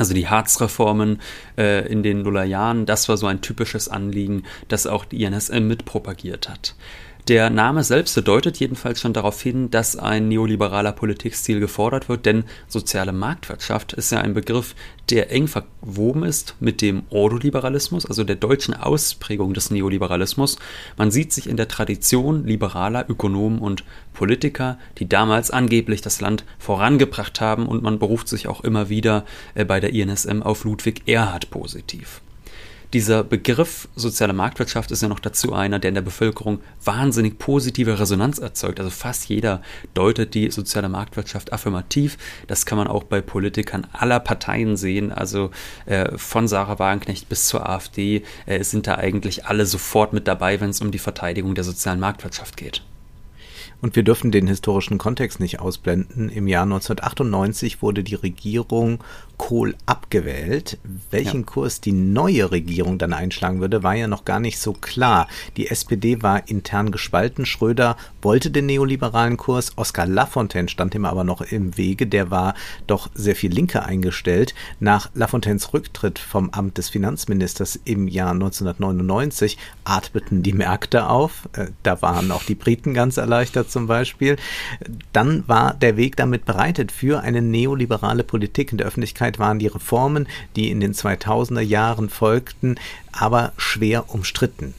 Also 0.00 0.14
die 0.14 0.28
Harz-Reformen 0.28 1.20
äh, 1.58 1.86
in 1.86 2.02
den 2.02 2.22
Nullerjahren, 2.22 2.86
das 2.86 3.10
war 3.10 3.18
so 3.18 3.26
ein 3.26 3.42
typisches 3.42 3.90
Anliegen, 3.90 4.44
das 4.68 4.86
auch 4.86 5.04
die 5.04 5.22
INSM 5.24 5.68
mitpropagiert 5.68 6.48
hat. 6.48 6.74
Der 7.30 7.48
Name 7.48 7.84
selbst 7.84 8.16
deutet 8.26 8.58
jedenfalls 8.58 9.00
schon 9.00 9.12
darauf 9.12 9.40
hin, 9.40 9.70
dass 9.70 9.94
ein 9.94 10.26
neoliberaler 10.26 10.90
Politikstil 10.90 11.60
gefordert 11.60 12.08
wird, 12.08 12.26
denn 12.26 12.42
soziale 12.66 13.12
Marktwirtschaft 13.12 13.92
ist 13.92 14.10
ja 14.10 14.18
ein 14.18 14.34
Begriff, 14.34 14.74
der 15.10 15.30
eng 15.30 15.46
verwoben 15.46 16.24
ist 16.24 16.56
mit 16.58 16.82
dem 16.82 17.04
Ordoliberalismus, 17.10 18.04
also 18.04 18.24
der 18.24 18.34
deutschen 18.34 18.74
Ausprägung 18.74 19.54
des 19.54 19.70
Neoliberalismus. 19.70 20.58
Man 20.96 21.12
sieht 21.12 21.32
sich 21.32 21.48
in 21.48 21.56
der 21.56 21.68
Tradition 21.68 22.46
liberaler 22.46 23.08
Ökonomen 23.08 23.60
und 23.60 23.84
Politiker, 24.12 24.76
die 24.98 25.08
damals 25.08 25.52
angeblich 25.52 26.00
das 26.00 26.20
Land 26.20 26.44
vorangebracht 26.58 27.40
haben 27.40 27.66
und 27.68 27.80
man 27.80 28.00
beruft 28.00 28.26
sich 28.26 28.48
auch 28.48 28.62
immer 28.62 28.88
wieder 28.88 29.24
äh, 29.54 29.64
bei 29.64 29.78
der 29.78 29.92
INSM 29.92 30.42
auf 30.42 30.64
Ludwig 30.64 31.06
Erhard 31.06 31.48
positiv. 31.50 32.22
Dieser 32.92 33.22
Begriff 33.22 33.88
soziale 33.94 34.32
Marktwirtschaft 34.32 34.90
ist 34.90 35.02
ja 35.02 35.08
noch 35.08 35.20
dazu 35.20 35.52
einer, 35.52 35.78
der 35.78 35.90
in 35.90 35.94
der 35.94 36.02
Bevölkerung 36.02 36.58
wahnsinnig 36.84 37.38
positive 37.38 38.00
Resonanz 38.00 38.38
erzeugt. 38.38 38.80
Also 38.80 38.90
fast 38.90 39.28
jeder 39.28 39.62
deutet 39.94 40.34
die 40.34 40.50
soziale 40.50 40.88
Marktwirtschaft 40.88 41.52
affirmativ. 41.52 42.18
Das 42.48 42.66
kann 42.66 42.78
man 42.78 42.88
auch 42.88 43.04
bei 43.04 43.20
Politikern 43.20 43.86
aller 43.92 44.18
Parteien 44.18 44.76
sehen. 44.76 45.12
Also 45.12 45.52
äh, 45.86 46.18
von 46.18 46.48
Sarah 46.48 46.80
Wagenknecht 46.80 47.28
bis 47.28 47.46
zur 47.46 47.68
AfD 47.68 48.24
äh, 48.46 48.64
sind 48.64 48.88
da 48.88 48.96
eigentlich 48.96 49.46
alle 49.46 49.66
sofort 49.66 50.12
mit 50.12 50.26
dabei, 50.26 50.60
wenn 50.60 50.70
es 50.70 50.80
um 50.80 50.90
die 50.90 50.98
Verteidigung 50.98 51.54
der 51.54 51.64
sozialen 51.64 52.00
Marktwirtschaft 52.00 52.56
geht. 52.56 52.82
Und 53.80 53.96
wir 53.96 54.02
dürfen 54.02 54.30
den 54.30 54.46
historischen 54.46 54.98
Kontext 54.98 55.40
nicht 55.40 55.60
ausblenden. 55.60 56.28
Im 56.28 56.48
Jahr 56.48 56.64
1998 56.64 57.80
wurde 57.80 58.04
die 58.04 58.14
Regierung 58.14 59.02
Kohl 59.40 59.74
abgewählt. 59.86 60.78
Welchen 61.10 61.40
ja. 61.40 61.46
Kurs 61.46 61.80
die 61.80 61.92
neue 61.92 62.50
Regierung 62.50 62.98
dann 62.98 63.14
einschlagen 63.14 63.62
würde, 63.62 63.82
war 63.82 63.94
ja 63.94 64.06
noch 64.06 64.26
gar 64.26 64.38
nicht 64.38 64.58
so 64.58 64.74
klar. 64.74 65.28
Die 65.56 65.70
SPD 65.70 66.22
war 66.22 66.46
intern 66.46 66.90
gespalten. 66.90 67.46
Schröder 67.46 67.96
wollte 68.20 68.50
den 68.50 68.66
neoliberalen 68.66 69.38
Kurs. 69.38 69.72
Oskar 69.76 70.04
Lafontaine 70.04 70.68
stand 70.68 70.94
ihm 70.94 71.06
aber 71.06 71.24
noch 71.24 71.40
im 71.40 71.78
Wege. 71.78 72.06
Der 72.06 72.30
war 72.30 72.54
doch 72.86 73.10
sehr 73.14 73.34
viel 73.34 73.50
linker 73.50 73.86
eingestellt. 73.86 74.54
Nach 74.78 75.10
Lafontaines 75.14 75.72
Rücktritt 75.72 76.18
vom 76.18 76.50
Amt 76.50 76.76
des 76.76 76.90
Finanzministers 76.90 77.80
im 77.84 78.08
Jahr 78.08 78.32
1999 78.32 79.56
atmeten 79.84 80.42
die 80.42 80.52
Märkte 80.52 81.08
auf. 81.08 81.48
Äh, 81.54 81.68
da 81.82 82.02
waren 82.02 82.30
auch 82.30 82.44
die 82.44 82.54
Briten 82.54 82.92
ganz 82.92 83.16
erleichtert 83.16 83.70
zum 83.70 83.86
Beispiel. 83.86 84.36
Dann 85.14 85.44
war 85.48 85.72
der 85.72 85.96
Weg 85.96 86.16
damit 86.16 86.44
bereitet 86.44 86.92
für 86.92 87.22
eine 87.22 87.40
neoliberale 87.40 88.22
Politik 88.22 88.70
in 88.70 88.78
der 88.78 88.86
Öffentlichkeit 88.86 89.29
Zeit 89.30 89.38
waren 89.38 89.58
die 89.58 89.68
Reformen, 89.68 90.26
die 90.56 90.70
in 90.70 90.80
den 90.80 90.92
2000er 90.92 91.60
Jahren 91.60 92.08
folgten, 92.08 92.76
aber 93.12 93.52
schwer 93.56 94.12
umstritten. 94.12 94.74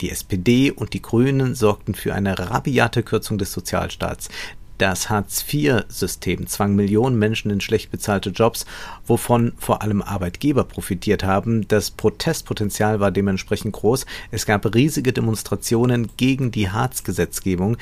Die 0.00 0.10
SPD 0.10 0.70
und 0.70 0.94
die 0.94 1.02
Grünen 1.02 1.54
sorgten 1.54 1.94
für 1.94 2.14
eine 2.14 2.38
rabiate 2.38 3.02
Kürzung 3.02 3.38
des 3.38 3.52
Sozialstaats. 3.52 4.30
Das 4.78 5.10
Hartz-IV-System 5.10 6.48
zwang 6.48 6.74
Millionen 6.74 7.16
Menschen 7.16 7.52
in 7.52 7.60
schlecht 7.60 7.92
bezahlte 7.92 8.30
Jobs, 8.30 8.64
wovon 9.06 9.52
vor 9.58 9.82
allem 9.82 10.02
Arbeitgeber 10.02 10.64
profitiert 10.64 11.22
haben. 11.22 11.68
Das 11.68 11.90
Protestpotenzial 11.92 12.98
war 12.98 13.12
dementsprechend 13.12 13.74
groß. 13.74 14.06
Es 14.32 14.44
gab 14.44 14.74
riesige 14.74 15.12
Demonstrationen 15.12 16.08
gegen 16.16 16.50
die 16.50 16.70
Hartz-Gesetzgebung, 16.70 17.76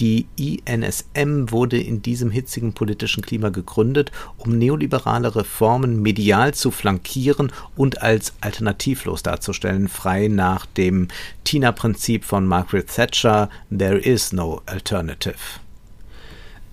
die 0.00 0.26
INSM 0.36 1.50
wurde 1.50 1.80
in 1.80 2.02
diesem 2.02 2.30
hitzigen 2.30 2.72
politischen 2.72 3.22
Klima 3.22 3.48
gegründet, 3.48 4.10
um 4.38 4.58
neoliberale 4.58 5.34
Reformen 5.34 6.02
medial 6.02 6.54
zu 6.54 6.70
flankieren 6.70 7.52
und 7.76 8.02
als 8.02 8.34
alternativlos 8.40 9.22
darzustellen, 9.22 9.88
frei 9.88 10.28
nach 10.28 10.66
dem 10.66 11.08
Tina-Prinzip 11.44 12.24
von 12.24 12.46
Margaret 12.46 12.88
Thatcher 12.88 13.48
There 13.70 13.98
is 13.98 14.32
no 14.32 14.62
alternative. 14.66 15.63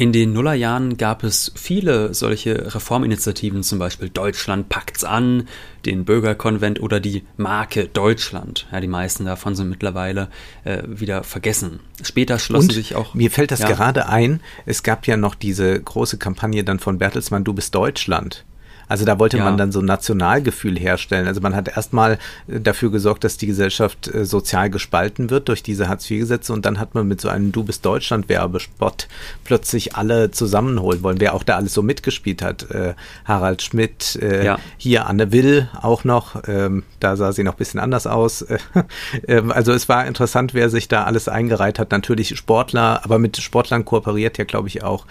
In 0.01 0.11
den 0.11 0.33
Nullerjahren 0.33 0.97
gab 0.97 1.23
es 1.23 1.51
viele 1.53 2.15
solche 2.15 2.73
Reforminitiativen, 2.73 3.61
zum 3.61 3.77
Beispiel 3.77 4.09
Deutschland 4.09 4.67
packt's 4.67 5.03
an, 5.03 5.47
den 5.85 6.05
Bürgerkonvent 6.05 6.81
oder 6.81 6.99
die 6.99 7.21
Marke 7.37 7.85
Deutschland. 7.85 8.65
Ja, 8.71 8.79
die 8.79 8.87
meisten 8.87 9.25
davon 9.25 9.53
sind 9.53 9.69
mittlerweile 9.69 10.29
äh, 10.63 10.81
wieder 10.87 11.23
vergessen. 11.23 11.81
Später 12.01 12.39
schlossen 12.39 12.69
Und 12.69 12.73
sich 12.73 12.95
auch. 12.95 13.13
Mir 13.13 13.29
fällt 13.29 13.51
das 13.51 13.59
ja, 13.59 13.67
gerade 13.67 14.09
ein, 14.09 14.39
es 14.65 14.81
gab 14.81 15.05
ja 15.05 15.17
noch 15.17 15.35
diese 15.35 15.79
große 15.79 16.17
Kampagne 16.17 16.63
dann 16.63 16.79
von 16.79 16.97
Bertelsmann, 16.97 17.43
du 17.43 17.53
bist 17.53 17.75
Deutschland. 17.75 18.43
Also 18.91 19.05
da 19.05 19.19
wollte 19.19 19.37
ja. 19.37 19.45
man 19.45 19.57
dann 19.57 19.71
so 19.71 19.79
ein 19.79 19.85
Nationalgefühl 19.85 20.77
herstellen. 20.77 21.25
Also 21.25 21.39
man 21.39 21.55
hat 21.55 21.69
erstmal 21.69 22.19
äh, 22.47 22.59
dafür 22.59 22.91
gesorgt, 22.91 23.23
dass 23.23 23.37
die 23.37 23.47
Gesellschaft 23.47 24.13
äh, 24.13 24.25
sozial 24.25 24.69
gespalten 24.69 25.29
wird 25.29 25.47
durch 25.47 25.63
diese 25.63 25.87
Hartz-IV-Gesetze 25.87 26.51
und 26.51 26.65
dann 26.65 26.77
hat 26.77 26.93
man 26.93 27.07
mit 27.07 27.21
so 27.21 27.29
einem 27.29 27.53
Du 27.53 27.63
bist 27.63 27.85
Deutschland-Werbespot 27.85 29.07
plötzlich 29.45 29.95
alle 29.95 30.31
zusammenholen 30.31 31.03
wollen, 31.03 31.21
wer 31.21 31.33
auch 31.33 31.43
da 31.43 31.55
alles 31.55 31.73
so 31.73 31.81
mitgespielt 31.81 32.41
hat. 32.41 32.69
Äh, 32.69 32.93
Harald 33.23 33.61
Schmidt, 33.61 34.19
äh, 34.21 34.45
ja. 34.45 34.59
hier 34.77 35.07
Anne 35.07 35.31
Will 35.31 35.69
auch 35.81 36.03
noch, 36.03 36.43
ähm, 36.47 36.83
da 36.99 37.15
sah 37.15 37.31
sie 37.31 37.43
noch 37.43 37.53
ein 37.53 37.57
bisschen 37.57 37.79
anders 37.79 38.07
aus. 38.07 38.45
ähm, 39.27 39.51
also 39.51 39.71
es 39.71 39.87
war 39.87 40.05
interessant, 40.05 40.53
wer 40.53 40.69
sich 40.69 40.89
da 40.89 41.05
alles 41.05 41.29
eingereiht 41.29 41.79
hat. 41.79 41.91
Natürlich 41.91 42.37
Sportler, 42.37 43.05
aber 43.05 43.19
mit 43.19 43.37
Sportlern 43.37 43.85
kooperiert 43.85 44.37
ja, 44.37 44.43
glaube 44.43 44.67
ich, 44.67 44.83
auch 44.83 45.05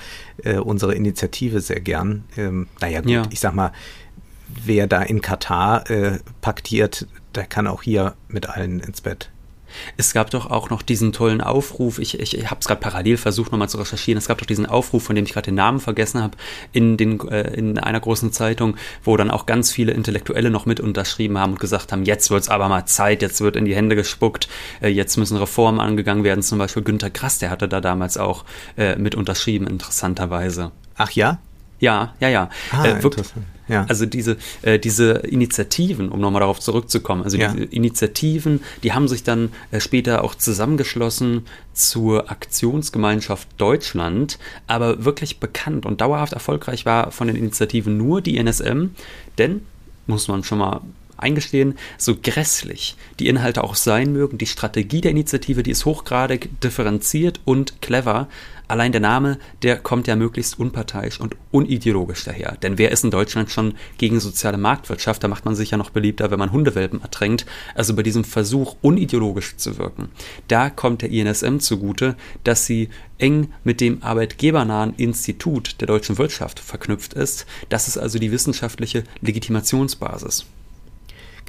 äh, 0.44 0.56
unsere 0.56 0.94
Initiative 0.94 1.60
sehr 1.60 1.80
gern. 1.80 2.24
Ähm, 2.36 2.66
naja, 2.80 3.00
gut, 3.00 3.10
ja. 3.10 3.22
ich 3.30 3.40
sag 3.40 3.54
mal, 3.54 3.69
wer 4.64 4.86
da 4.86 5.02
in 5.02 5.20
Katar 5.20 5.88
äh, 5.90 6.18
paktiert, 6.40 7.06
der 7.34 7.44
kann 7.44 7.66
auch 7.66 7.82
hier 7.82 8.14
mit 8.28 8.48
allen 8.48 8.80
ins 8.80 9.00
Bett. 9.00 9.30
Es 9.96 10.12
gab 10.12 10.30
doch 10.30 10.50
auch 10.50 10.70
noch 10.70 10.82
diesen 10.82 11.12
tollen 11.12 11.40
Aufruf, 11.40 11.98
ich, 11.98 12.18
ich, 12.18 12.36
ich 12.36 12.50
habe 12.50 12.60
es 12.60 12.66
gerade 12.66 12.80
parallel 12.80 13.16
versucht 13.16 13.52
nochmal 13.52 13.68
zu 13.68 13.78
recherchieren, 13.78 14.18
es 14.18 14.28
gab 14.28 14.38
doch 14.38 14.46
diesen 14.46 14.66
Aufruf, 14.66 15.04
von 15.04 15.14
dem 15.14 15.24
ich 15.24 15.32
gerade 15.32 15.46
den 15.46 15.54
Namen 15.54 15.80
vergessen 15.80 16.22
habe, 16.22 16.36
in, 16.72 16.98
äh, 17.28 17.54
in 17.54 17.78
einer 17.78 18.00
großen 18.00 18.32
Zeitung, 18.32 18.76
wo 19.04 19.16
dann 19.16 19.30
auch 19.30 19.46
ganz 19.46 19.70
viele 19.70 19.92
Intellektuelle 19.92 20.50
noch 20.50 20.66
mit 20.66 20.80
unterschrieben 20.80 21.38
haben 21.38 21.52
und 21.52 21.60
gesagt 21.60 21.92
haben, 21.92 22.04
jetzt 22.04 22.30
wird 22.30 22.42
es 22.42 22.48
aber 22.48 22.68
mal 22.68 22.86
Zeit, 22.86 23.22
jetzt 23.22 23.40
wird 23.40 23.56
in 23.56 23.64
die 23.64 23.76
Hände 23.76 23.96
gespuckt, 23.96 24.48
äh, 24.80 24.88
jetzt 24.88 25.16
müssen 25.16 25.36
Reformen 25.36 25.80
angegangen 25.80 26.24
werden. 26.24 26.42
Zum 26.42 26.58
Beispiel 26.58 26.82
Günter 26.82 27.10
Grass, 27.10 27.38
der 27.38 27.50
hatte 27.50 27.68
da 27.68 27.80
damals 27.80 28.16
auch 28.16 28.44
äh, 28.76 28.96
mit 28.96 29.14
unterschrieben, 29.14 29.66
interessanterweise. 29.66 30.72
Ach 30.96 31.10
ja? 31.12 31.38
Ja, 31.78 32.14
ja, 32.20 32.28
ja. 32.28 32.50
Ah, 32.72 32.84
äh, 32.84 33.02
wirklich, 33.02 33.26
ja. 33.70 33.86
Also 33.88 34.04
diese, 34.04 34.36
äh, 34.62 34.78
diese 34.78 35.12
Initiativen, 35.12 36.08
um 36.08 36.20
nochmal 36.20 36.40
darauf 36.40 36.58
zurückzukommen, 36.58 37.22
also 37.22 37.36
ja. 37.36 37.52
diese 37.52 37.64
Initiativen, 37.64 38.60
die 38.82 38.92
haben 38.92 39.06
sich 39.06 39.22
dann 39.22 39.50
äh, 39.70 39.78
später 39.78 40.24
auch 40.24 40.34
zusammengeschlossen 40.34 41.46
zur 41.72 42.30
Aktionsgemeinschaft 42.30 43.48
Deutschland, 43.58 44.38
aber 44.66 45.04
wirklich 45.04 45.38
bekannt 45.38 45.86
und 45.86 46.00
dauerhaft 46.00 46.32
erfolgreich 46.32 46.84
war 46.84 47.12
von 47.12 47.28
den 47.28 47.36
Initiativen 47.36 47.96
nur 47.96 48.20
die 48.20 48.38
NSM, 48.38 48.90
denn, 49.38 49.62
muss 50.06 50.26
man 50.26 50.42
schon 50.42 50.58
mal 50.58 50.80
eingestehen, 51.22 51.74
so 51.98 52.16
grässlich 52.20 52.96
die 53.18 53.28
Inhalte 53.28 53.64
auch 53.64 53.74
sein 53.74 54.12
mögen, 54.12 54.38
die 54.38 54.46
Strategie 54.46 55.00
der 55.00 55.10
Initiative, 55.10 55.62
die 55.62 55.70
ist 55.70 55.84
hochgradig 55.84 56.60
differenziert 56.60 57.40
und 57.44 57.80
clever, 57.82 58.28
allein 58.70 58.92
der 58.92 59.00
Name, 59.00 59.38
der 59.62 59.76
kommt 59.76 60.06
ja 60.06 60.16
möglichst 60.16 60.58
unparteiisch 60.58 61.20
und 61.20 61.36
unideologisch 61.50 62.24
daher. 62.24 62.56
Denn 62.62 62.78
wer 62.78 62.92
ist 62.92 63.04
in 63.04 63.10
Deutschland 63.10 63.50
schon 63.50 63.74
gegen 63.98 64.20
soziale 64.20 64.58
Marktwirtschaft? 64.58 65.22
Da 65.22 65.28
macht 65.28 65.44
man 65.44 65.56
sich 65.56 65.72
ja 65.72 65.78
noch 65.78 65.90
beliebter, 65.90 66.30
wenn 66.30 66.38
man 66.38 66.52
Hundewelpen 66.52 67.02
ertränkt. 67.02 67.46
Also 67.74 67.94
bei 67.94 68.02
diesem 68.02 68.24
Versuch, 68.24 68.76
unideologisch 68.80 69.56
zu 69.56 69.76
wirken, 69.76 70.08
da 70.48 70.70
kommt 70.70 71.02
der 71.02 71.10
INSM 71.10 71.58
zugute, 71.58 72.16
dass 72.44 72.66
sie 72.66 72.88
eng 73.18 73.52
mit 73.64 73.80
dem 73.80 74.02
arbeitgebernahen 74.02 74.94
Institut 74.96 75.80
der 75.80 75.88
deutschen 75.88 76.18
Wirtschaft 76.18 76.60
verknüpft 76.60 77.14
ist. 77.14 77.46
Das 77.68 77.88
ist 77.88 77.98
also 77.98 78.18
die 78.18 78.30
wissenschaftliche 78.30 79.04
Legitimationsbasis. 79.20 80.46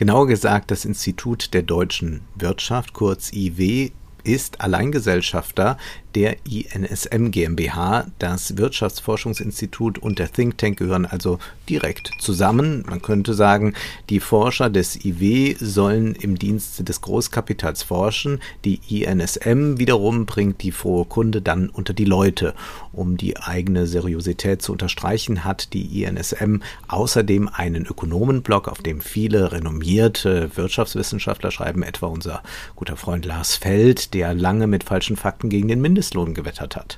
Genauer 0.01 0.25
gesagt, 0.25 0.71
das 0.71 0.83
Institut 0.83 1.53
der 1.53 1.61
deutschen 1.61 2.21
Wirtschaft, 2.33 2.91
kurz 2.91 3.31
IW, 3.33 3.91
ist 4.23 4.59
Alleingesellschafter 4.59 5.77
der 6.15 6.37
INSM 6.45 7.31
GmbH. 7.31 8.07
Das 8.19 8.57
Wirtschaftsforschungsinstitut 8.57 9.99
und 9.99 10.19
der 10.19 10.31
Think 10.31 10.57
Tank 10.57 10.77
gehören 10.77 11.05
also 11.05 11.39
direkt 11.69 12.11
zusammen. 12.19 12.83
Man 12.89 13.01
könnte 13.01 13.33
sagen, 13.33 13.73
die 14.09 14.19
Forscher 14.19 14.69
des 14.69 15.05
IW 15.05 15.55
sollen 15.59 16.15
im 16.15 16.37
Dienste 16.37 16.83
des 16.83 17.01
Großkapitals 17.01 17.83
forschen. 17.83 18.39
Die 18.65 18.81
INSM 18.89 19.77
wiederum 19.77 20.25
bringt 20.25 20.61
die 20.63 20.71
frohe 20.71 21.05
Kunde 21.05 21.41
dann 21.41 21.69
unter 21.69 21.93
die 21.93 22.05
Leute. 22.05 22.53
Um 22.91 23.15
die 23.15 23.37
eigene 23.37 23.87
Seriosität 23.87 24.61
zu 24.61 24.73
unterstreichen, 24.73 25.45
hat 25.45 25.73
die 25.73 26.03
INSM 26.03 26.57
außerdem 26.87 27.47
einen 27.47 27.85
Ökonomenblog, 27.85 28.67
auf 28.67 28.81
dem 28.81 28.99
viele 28.99 29.51
renommierte 29.53 30.51
Wirtschaftswissenschaftler 30.55 31.51
schreiben, 31.51 31.83
etwa 31.83 32.07
unser 32.07 32.43
guter 32.75 32.97
Freund 32.97 33.25
Lars 33.25 33.55
Feld, 33.55 34.13
der 34.13 34.33
lange 34.33 34.67
mit 34.67 34.83
falschen 34.83 35.15
Fakten 35.15 35.49
gegen 35.49 35.69
den 35.69 35.79
Mindest 35.79 36.00
Mindestlohn 36.01 36.33
gewettert 36.33 36.75
hat. 36.75 36.97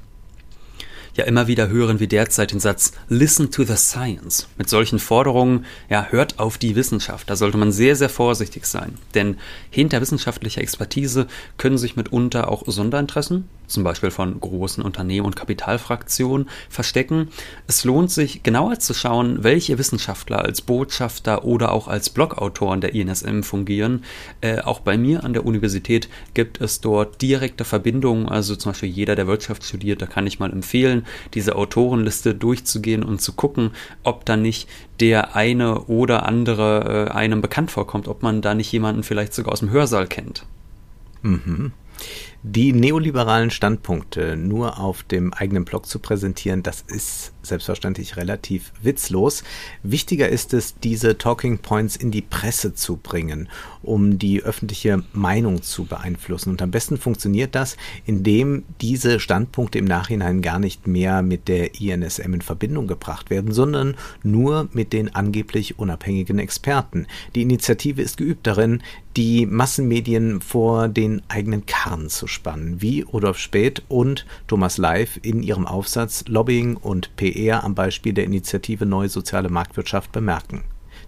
Ja, 1.16 1.26
immer 1.26 1.46
wieder 1.46 1.70
hören 1.70 2.00
wir 2.00 2.08
derzeit 2.08 2.54
den 2.54 2.60
Satz 2.60 2.92
Listen 3.08 3.52
to 3.52 3.64
the 3.64 3.76
Science. 3.76 4.48
Mit 4.58 4.68
solchen 4.68 4.98
Forderungen, 4.98 5.66
ja, 5.88 6.08
hört 6.10 6.40
auf 6.40 6.58
die 6.58 6.76
Wissenschaft. 6.76 7.30
Da 7.30 7.36
sollte 7.36 7.60
man 7.60 7.72
sehr, 7.72 7.96
sehr 7.96 8.10
vorsichtig 8.10 8.66
sein. 8.66 8.98
Denn 9.14 9.38
hinter 9.70 10.02
wissenschaftlicher 10.02 10.62
Expertise 10.62 11.28
können 11.58 11.78
sich 11.78 11.96
mitunter 11.96 12.50
auch 12.50 12.64
Sonderinteressen, 12.66 13.48
zum 13.68 13.84
Beispiel 13.84 14.10
von 14.10 14.40
großen 14.40 14.84
Unternehmen 14.84 15.28
und 15.28 15.36
Kapitalfraktionen, 15.36 16.50
verstecken. 16.68 17.30
Es 17.68 17.84
lohnt 17.84 18.10
sich 18.10 18.42
genauer 18.42 18.80
zu 18.80 18.96
schauen, 18.96 19.44
welche 19.44 19.78
Wissenschaftler 19.78 20.40
als 20.40 20.62
Botschafter 20.62 21.46
oder 21.46 21.74
auch 21.74 21.88
als 21.88 22.10
Blogautoren 22.10 22.82
der 22.82 22.96
INSM 22.96 23.44
fungieren. 23.44 24.04
Äh, 24.42 24.62
auch 24.62 24.80
bei 24.80 24.98
mir 24.98 25.24
an 25.24 25.34
der 25.34 25.46
Universität 25.46 26.10
gibt 26.34 26.60
es 26.60 26.82
dort 26.82 27.22
direkte 27.22 27.66
Verbindungen, 27.66 28.28
also 28.28 28.56
zum 28.56 28.72
Beispiel 28.72 28.90
jeder, 28.90 29.16
der 29.16 29.28
Wirtschaft 29.28 29.64
studiert, 29.64 30.02
da 30.02 30.08
kann 30.08 30.26
ich 30.26 30.40
mal 30.40 30.52
empfehlen, 30.52 31.03
diese 31.34 31.56
Autorenliste 31.56 32.36
durchzugehen 32.36 33.04
und 33.04 33.22
zu 33.22 33.34
gucken, 33.34 33.72
ob 34.04 34.26
da 34.26 34.38
nicht 34.38 34.68
der 35.00 35.36
eine 35.36 35.82
oder 35.86 36.26
andere 36.26 37.08
äh, 37.10 37.12
einem 37.12 37.42
bekannt 37.42 37.72
vorkommt, 37.72 38.08
ob 38.08 38.24
man 38.24 38.42
da 38.42 38.54
nicht 38.54 38.72
jemanden 38.72 39.04
vielleicht 39.04 39.34
sogar 39.34 39.54
aus 39.54 39.60
dem 39.60 39.72
Hörsaal 39.72 40.08
kennt. 40.08 40.46
Mhm. 41.22 41.72
Die 42.46 42.74
neoliberalen 42.74 43.52
Standpunkte 43.52 44.36
nur 44.36 44.78
auf 44.78 45.04
dem 45.04 45.34
eigenen 45.34 45.64
Blog 45.64 45.86
zu 45.86 46.00
präsentieren, 46.00 46.62
das 46.62 46.82
ist 46.82 47.32
selbstverständlich 47.42 48.18
relativ 48.18 48.74
witzlos. 48.82 49.46
Wichtiger 49.82 50.28
ist 50.28 50.54
es, 50.54 50.76
diese 50.80 51.18
Talking 51.18 51.60
Points 51.60 51.96
in 51.96 52.12
die 52.12 52.22
Presse 52.22 52.74
zu 52.74 52.98
bringen, 52.98 53.48
um 53.82 54.20
die 54.20 54.44
öffentliche 54.44 55.04
Meinung 55.14 55.62
zu 55.62 55.86
beeinflussen. 55.86 56.50
Und 56.50 56.62
am 56.62 56.72
besten 56.72 56.98
funktioniert 56.98 57.56
das, 57.56 57.78
indem 58.06 58.64
diese 58.82 59.22
Standpunkte 59.22 59.78
im 59.78 59.86
Nachhinein 59.86 60.42
gar 60.42 60.60
nicht 60.60 60.86
mehr 60.86 61.22
mit 61.22 61.48
der 61.48 61.80
INSM 61.80 62.34
in 62.34 62.42
Verbindung 62.42 62.88
gebracht 62.88 63.30
werden, 63.30 63.54
sondern 63.54 63.96
nur 64.22 64.68
mit 64.74 64.92
den 64.92 65.16
angeblich 65.16 65.80
unabhängigen 65.80 66.40
Experten. 66.40 67.08
Die 67.36 67.42
Initiative 67.42 68.02
ist 68.02 68.18
geübt 68.18 68.48
darin, 68.48 68.82
die 69.16 69.46
Massenmedien 69.46 70.42
vor 70.42 70.88
den 70.88 71.22
eigenen 71.28 71.66
Karren 71.66 71.93
zu 72.10 72.28
spannen, 72.28 72.82
wie 72.82 73.02
Rudolf 73.02 73.38
Späth 73.38 73.84
und 73.88 74.26
Thomas 74.48 74.78
Leif 74.78 75.20
in 75.22 75.44
ihrem 75.44 75.66
Aufsatz 75.66 76.26
Lobbying 76.28 76.76
und 76.76 77.16
PR 77.16 77.64
am 77.64 77.76
Beispiel 77.76 78.14
der 78.14 78.26
Initiative 78.26 78.86
Neue 78.86 79.10
Soziale 79.10 79.50
Marktwirtschaft 79.50 80.12
bemerken. 80.12 80.64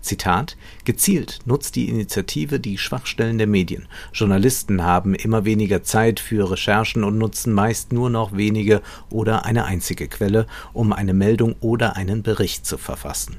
Zitat, 0.05 0.55
gezielt 0.85 1.39
nutzt 1.45 1.75
die 1.75 1.89
Initiative 1.89 2.59
die 2.59 2.77
Schwachstellen 2.77 3.37
der 3.37 3.47
Medien. 3.47 3.87
Journalisten 4.13 4.83
haben 4.83 5.15
immer 5.15 5.45
weniger 5.45 5.83
Zeit 5.83 6.19
für 6.19 6.51
Recherchen 6.51 7.03
und 7.03 7.17
nutzen 7.17 7.53
meist 7.53 7.91
nur 7.91 8.09
noch 8.09 8.37
wenige 8.37 8.81
oder 9.09 9.45
eine 9.45 9.65
einzige 9.65 10.07
Quelle, 10.07 10.45
um 10.73 10.93
eine 10.93 11.13
Meldung 11.13 11.55
oder 11.59 11.95
einen 11.95 12.21
Bericht 12.21 12.65
zu 12.65 12.77
verfassen. 12.77 13.37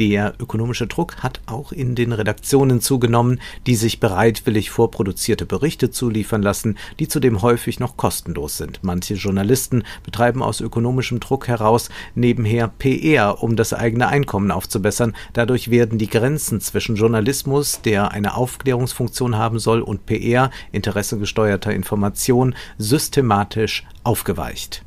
Der 0.00 0.34
ökonomische 0.40 0.88
Druck 0.88 1.16
hat 1.22 1.40
auch 1.46 1.70
in 1.70 1.94
den 1.94 2.12
Redaktionen 2.12 2.80
zugenommen, 2.80 3.40
die 3.66 3.76
sich 3.76 4.00
bereitwillig 4.00 4.70
vorproduzierte 4.70 5.46
Berichte 5.46 5.90
zuliefern 5.90 6.42
lassen, 6.42 6.76
die 6.98 7.06
zudem 7.06 7.42
häufig 7.42 7.78
noch 7.78 7.96
kostenlos 7.96 8.56
sind. 8.56 8.80
Manche 8.82 9.14
Journalisten 9.14 9.84
betreiben 10.02 10.42
aus 10.42 10.60
ökonomischem 10.60 11.20
Druck 11.20 11.46
heraus 11.46 11.90
nebenher 12.16 12.66
PR, 12.66 13.40
um 13.40 13.54
das 13.54 13.72
eigene 13.72 14.08
Einkommen 14.08 14.50
aufzubessern. 14.50 15.14
Dadurch 15.32 15.70
werden 15.70 15.98
die 15.98 16.08
Grenzen 16.08 16.60
zwischen 16.60 16.96
Journalismus, 16.96 17.80
der 17.82 18.10
eine 18.10 18.36
Aufklärungsfunktion 18.36 19.36
haben 19.36 19.60
soll, 19.60 19.80
und 19.80 20.06
PR, 20.06 20.50
interessegesteuerter 20.72 21.72
Information, 21.72 22.56
systematisch 22.78 23.84
aufgeweicht. 24.02 24.82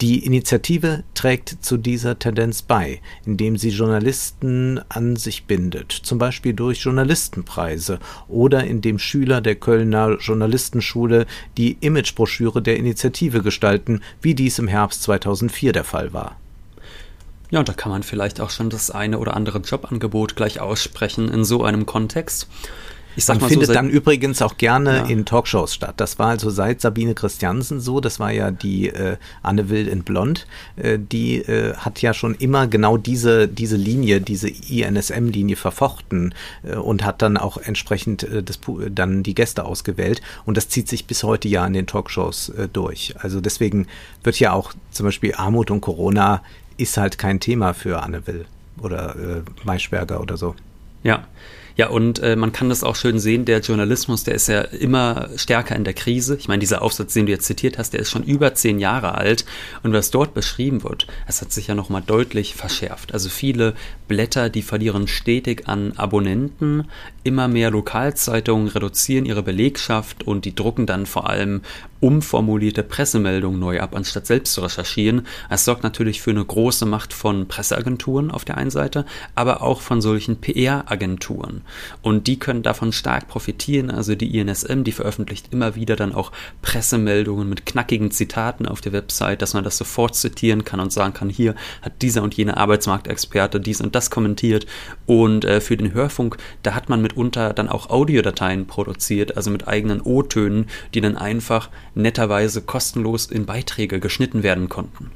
Die 0.00 0.24
Initiative 0.24 1.02
trägt 1.14 1.56
zu 1.60 1.76
dieser 1.76 2.18
Tendenz 2.18 2.62
bei, 2.62 3.00
indem 3.26 3.56
sie 3.56 3.70
Journalisten 3.70 4.80
an 4.88 5.16
sich 5.16 5.44
bindet, 5.44 5.92
zum 5.92 6.18
Beispiel 6.18 6.52
durch 6.52 6.80
Journalistenpreise 6.80 7.98
oder 8.28 8.64
indem 8.64 8.98
Schüler 8.98 9.40
der 9.40 9.56
Kölner 9.56 10.18
Journalistenschule 10.20 11.26
die 11.56 11.76
Imagebroschüre 11.80 12.62
der 12.62 12.76
Initiative 12.76 13.42
gestalten, 13.42 14.02
wie 14.22 14.34
dies 14.34 14.58
im 14.58 14.68
Herbst 14.68 15.02
2004 15.02 15.72
der 15.72 15.84
Fall 15.84 16.12
war. 16.12 16.36
Ja, 17.50 17.60
und 17.60 17.68
da 17.68 17.72
kann 17.72 17.90
man 17.90 18.02
vielleicht 18.02 18.40
auch 18.40 18.50
schon 18.50 18.68
das 18.68 18.90
eine 18.90 19.18
oder 19.18 19.34
andere 19.34 19.58
Jobangebot 19.60 20.36
gleich 20.36 20.60
aussprechen 20.60 21.28
in 21.28 21.44
so 21.44 21.64
einem 21.64 21.86
Kontext. 21.86 22.46
Ich 23.18 23.24
sag 23.24 23.40
Man 23.40 23.50
findet 23.50 23.66
so, 23.66 23.74
dann 23.74 23.90
übrigens 23.90 24.40
auch 24.42 24.58
gerne 24.58 24.98
ja. 24.98 25.06
in 25.06 25.24
Talkshows 25.24 25.74
statt. 25.74 25.94
Das 25.96 26.20
war 26.20 26.28
also 26.28 26.50
seit 26.50 26.80
Sabine 26.80 27.14
Christiansen 27.14 27.80
so. 27.80 27.98
Das 27.98 28.20
war 28.20 28.30
ja 28.30 28.52
die 28.52 28.90
äh, 28.90 29.16
Anne 29.42 29.70
Will 29.70 29.88
in 29.88 30.04
Blond. 30.04 30.46
Äh, 30.76 31.00
die 31.00 31.38
äh, 31.38 31.74
hat 31.74 32.00
ja 32.00 32.14
schon 32.14 32.36
immer 32.36 32.68
genau 32.68 32.96
diese, 32.96 33.48
diese 33.48 33.74
Linie, 33.74 34.20
diese 34.20 34.48
INSM-Linie 34.48 35.56
verfochten 35.56 36.32
äh, 36.62 36.76
und 36.76 37.04
hat 37.04 37.20
dann 37.20 37.36
auch 37.36 37.56
entsprechend 37.56 38.22
äh, 38.22 38.40
das, 38.40 38.60
dann 38.88 39.24
die 39.24 39.34
Gäste 39.34 39.64
ausgewählt. 39.64 40.22
Und 40.44 40.56
das 40.56 40.68
zieht 40.68 40.88
sich 40.88 41.06
bis 41.06 41.24
heute 41.24 41.48
ja 41.48 41.66
in 41.66 41.72
den 41.72 41.88
Talkshows 41.88 42.50
äh, 42.50 42.68
durch. 42.72 43.16
Also 43.18 43.40
deswegen 43.40 43.88
wird 44.22 44.38
ja 44.38 44.52
auch 44.52 44.74
zum 44.92 45.06
Beispiel 45.06 45.34
Armut 45.34 45.72
und 45.72 45.80
Corona 45.80 46.40
ist 46.76 46.96
halt 46.96 47.18
kein 47.18 47.40
Thema 47.40 47.74
für 47.74 48.00
Anne 48.00 48.28
Will 48.28 48.44
oder 48.80 49.16
äh, 49.16 49.42
Maischberger 49.64 50.20
oder 50.20 50.36
so. 50.36 50.54
Ja, 51.02 51.26
ja, 51.78 51.88
und 51.90 52.18
äh, 52.18 52.34
man 52.34 52.50
kann 52.50 52.70
das 52.70 52.82
auch 52.82 52.96
schön 52.96 53.20
sehen, 53.20 53.44
der 53.44 53.60
Journalismus, 53.60 54.24
der 54.24 54.34
ist 54.34 54.48
ja 54.48 54.62
immer 54.62 55.28
stärker 55.36 55.76
in 55.76 55.84
der 55.84 55.94
Krise. 55.94 56.34
Ich 56.36 56.48
meine, 56.48 56.58
dieser 56.58 56.82
Aufsatz, 56.82 57.14
den 57.14 57.26
du 57.26 57.32
jetzt 57.32 57.46
zitiert 57.46 57.78
hast, 57.78 57.92
der 57.92 58.00
ist 58.00 58.10
schon 58.10 58.24
über 58.24 58.52
zehn 58.52 58.80
Jahre 58.80 59.14
alt. 59.14 59.44
Und 59.84 59.92
was 59.92 60.10
dort 60.10 60.34
beschrieben 60.34 60.82
wird, 60.82 61.06
das 61.28 61.40
hat 61.40 61.52
sich 61.52 61.68
ja 61.68 61.76
nochmal 61.76 62.02
deutlich 62.04 62.56
verschärft. 62.56 63.14
Also 63.14 63.28
viele 63.28 63.74
Blätter, 64.08 64.50
die 64.50 64.62
verlieren 64.62 65.06
stetig 65.06 65.68
an 65.68 65.92
Abonnenten. 65.96 66.88
Immer 67.22 67.46
mehr 67.46 67.70
Lokalzeitungen 67.70 68.66
reduzieren 68.66 69.24
ihre 69.24 69.44
Belegschaft 69.44 70.26
und 70.26 70.46
die 70.46 70.56
drucken 70.56 70.84
dann 70.84 71.06
vor 71.06 71.30
allem 71.30 71.60
umformulierte 72.00 72.82
Pressemeldungen 72.82 73.58
neu 73.58 73.80
ab, 73.80 73.94
anstatt 73.94 74.26
selbst 74.26 74.52
zu 74.52 74.60
recherchieren. 74.60 75.26
Es 75.50 75.64
sorgt 75.64 75.82
natürlich 75.82 76.22
für 76.22 76.30
eine 76.30 76.44
große 76.44 76.86
Macht 76.86 77.12
von 77.12 77.48
Presseagenturen 77.48 78.30
auf 78.30 78.44
der 78.44 78.56
einen 78.56 78.70
Seite, 78.70 79.04
aber 79.34 79.62
auch 79.62 79.80
von 79.80 80.00
solchen 80.00 80.40
PR-Agenturen. 80.40 81.62
Und 82.02 82.26
die 82.26 82.38
können 82.38 82.62
davon 82.62 82.92
stark 82.92 83.28
profitieren. 83.28 83.90
Also 83.90 84.14
die 84.14 84.38
INSM, 84.38 84.84
die 84.84 84.92
veröffentlicht 84.92 85.52
immer 85.52 85.74
wieder 85.74 85.96
dann 85.96 86.14
auch 86.14 86.32
Pressemeldungen 86.62 87.48
mit 87.48 87.66
knackigen 87.66 88.10
Zitaten 88.10 88.66
auf 88.66 88.80
der 88.80 88.92
Website, 88.92 89.42
dass 89.42 89.54
man 89.54 89.64
das 89.64 89.76
sofort 89.76 90.14
zitieren 90.14 90.64
kann 90.64 90.80
und 90.80 90.92
sagen 90.92 91.14
kann, 91.14 91.28
hier 91.28 91.54
hat 91.82 92.02
dieser 92.02 92.22
und 92.22 92.34
jener 92.34 92.58
Arbeitsmarktexperte 92.58 93.60
dies 93.60 93.80
und 93.80 93.94
das 93.94 94.10
kommentiert. 94.10 94.66
Und 95.06 95.44
äh, 95.44 95.60
für 95.60 95.76
den 95.76 95.92
Hörfunk, 95.92 96.36
da 96.62 96.74
hat 96.74 96.88
man 96.88 97.02
mitunter 97.02 97.52
dann 97.52 97.68
auch 97.68 97.90
Audiodateien 97.90 98.66
produziert, 98.66 99.36
also 99.36 99.50
mit 99.50 99.66
eigenen 99.66 100.00
O-Tönen, 100.00 100.66
die 100.94 101.00
dann 101.00 101.16
einfach 101.16 101.70
netterweise 101.98 102.62
kostenlos 102.62 103.26
in 103.26 103.44
Beiträge 103.44 104.00
geschnitten 104.00 104.42
werden 104.42 104.68
konnten. 104.68 105.10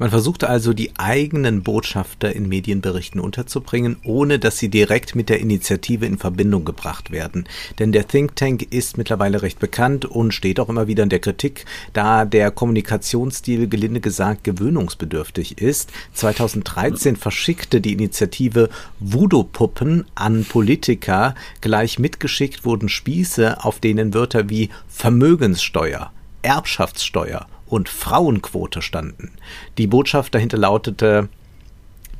Man 0.00 0.08
versuchte 0.08 0.48
also, 0.48 0.72
die 0.72 0.92
eigenen 0.96 1.62
Botschafter 1.62 2.34
in 2.34 2.48
Medienberichten 2.48 3.20
unterzubringen, 3.20 3.98
ohne 4.02 4.38
dass 4.38 4.56
sie 4.56 4.70
direkt 4.70 5.14
mit 5.14 5.28
der 5.28 5.40
Initiative 5.40 6.06
in 6.06 6.16
Verbindung 6.16 6.64
gebracht 6.64 7.10
werden. 7.10 7.46
Denn 7.78 7.92
der 7.92 8.08
Think 8.08 8.34
Tank 8.34 8.62
ist 8.70 8.96
mittlerweile 8.96 9.42
recht 9.42 9.58
bekannt 9.58 10.06
und 10.06 10.32
steht 10.32 10.58
auch 10.58 10.70
immer 10.70 10.86
wieder 10.86 11.02
in 11.02 11.10
der 11.10 11.18
Kritik, 11.18 11.66
da 11.92 12.24
der 12.24 12.50
Kommunikationsstil 12.50 13.68
gelinde 13.68 14.00
gesagt 14.00 14.42
gewöhnungsbedürftig 14.44 15.60
ist. 15.60 15.90
2013 16.14 17.16
verschickte 17.16 17.82
die 17.82 17.92
Initiative 17.92 18.70
Voodoo-Puppen 19.00 20.06
an 20.14 20.46
Politiker. 20.46 21.34
Gleich 21.60 21.98
mitgeschickt 21.98 22.64
wurden 22.64 22.88
Spieße, 22.88 23.62
auf 23.62 23.80
denen 23.80 24.14
Wörter 24.14 24.48
wie 24.48 24.70
Vermögenssteuer, 24.88 26.10
Erbschaftssteuer 26.40 27.46
und 27.70 27.88
Frauenquote 27.88 28.82
standen. 28.82 29.32
Die 29.78 29.86
Botschaft 29.86 30.34
dahinter 30.34 30.58
lautete, 30.58 31.28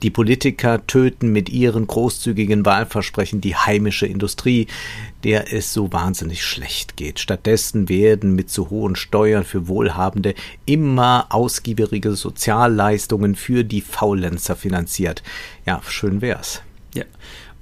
die 0.02 0.10
Politiker 0.10 0.86
töten 0.86 1.30
mit 1.30 1.50
ihren 1.50 1.86
großzügigen 1.86 2.64
Wahlversprechen 2.64 3.42
die 3.42 3.54
heimische 3.54 4.06
Industrie, 4.06 4.66
der 5.24 5.52
es 5.52 5.74
so 5.74 5.92
wahnsinnig 5.92 6.42
schlecht 6.42 6.96
geht. 6.96 7.20
Stattdessen 7.20 7.90
werden 7.90 8.34
mit 8.34 8.48
zu 8.48 8.70
hohen 8.70 8.96
Steuern 8.96 9.44
für 9.44 9.68
Wohlhabende 9.68 10.34
immer 10.64 11.26
ausgiebigere 11.28 12.16
Sozialleistungen 12.16 13.34
für 13.34 13.62
die 13.62 13.82
Faulenzer 13.82 14.56
finanziert. 14.56 15.22
Ja, 15.66 15.82
schön 15.86 16.22
wär's. 16.22 16.62
Ja. 16.94 17.04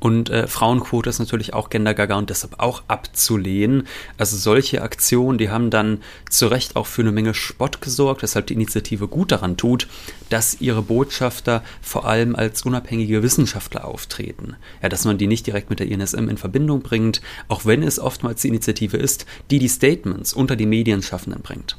Und 0.01 0.31
äh, 0.31 0.47
Frauenquote 0.47 1.11
ist 1.11 1.19
natürlich 1.19 1.55
auch 1.55 1.71
Gendergaga 1.71 2.17
und 2.17 2.31
deshalb 2.31 2.61
auch 2.61 2.83
abzulehnen. 2.89 3.87
Also 4.17 4.37
solche 4.37 4.83
Aktionen, 4.83 5.39
die 5.39 5.51
haben 5.51 5.71
dann 5.71 6.03
zu 6.31 6.47
Recht 6.47 6.77
auch 6.77 6.87
für 6.87 7.03
eine 7.03 7.13
Menge 7.13 7.35
Spott 7.35 7.81
gesorgt, 7.81 8.23
weshalb 8.23 8.47
die 8.47 8.55
Initiative 8.55 9.09
gut 9.09 9.33
daran 9.33 9.57
tut, 9.57 9.89
dass 10.31 10.61
ihre 10.61 10.83
Botschafter 10.83 11.65
vor 11.83 12.07
allem 12.07 12.37
als 12.37 12.63
unabhängige 12.63 13.23
Wissenschaftler 13.23 13.85
auftreten. 13.85 14.57
Ja, 14.83 14.89
dass 14.89 15.05
man 15.05 15.19
die 15.19 15.27
nicht 15.27 15.47
direkt 15.47 15.71
mit 15.71 15.81
der 15.81 15.89
INSM 15.89 16.29
in 16.29 16.37
Verbindung 16.37 16.83
bringt, 16.83 17.21
auch 17.49 17.65
wenn 17.65 17.83
es 17.83 17.99
oftmals 17.99 18.43
die 18.43 18.49
Initiative 18.49 18.97
ist, 18.97 19.27
die 19.51 19.59
die 19.59 19.69
Statements 19.69 20.33
unter 20.33 20.55
die 20.55 20.67
Medienschaffenden 20.67 21.43
bringt. 21.43 21.77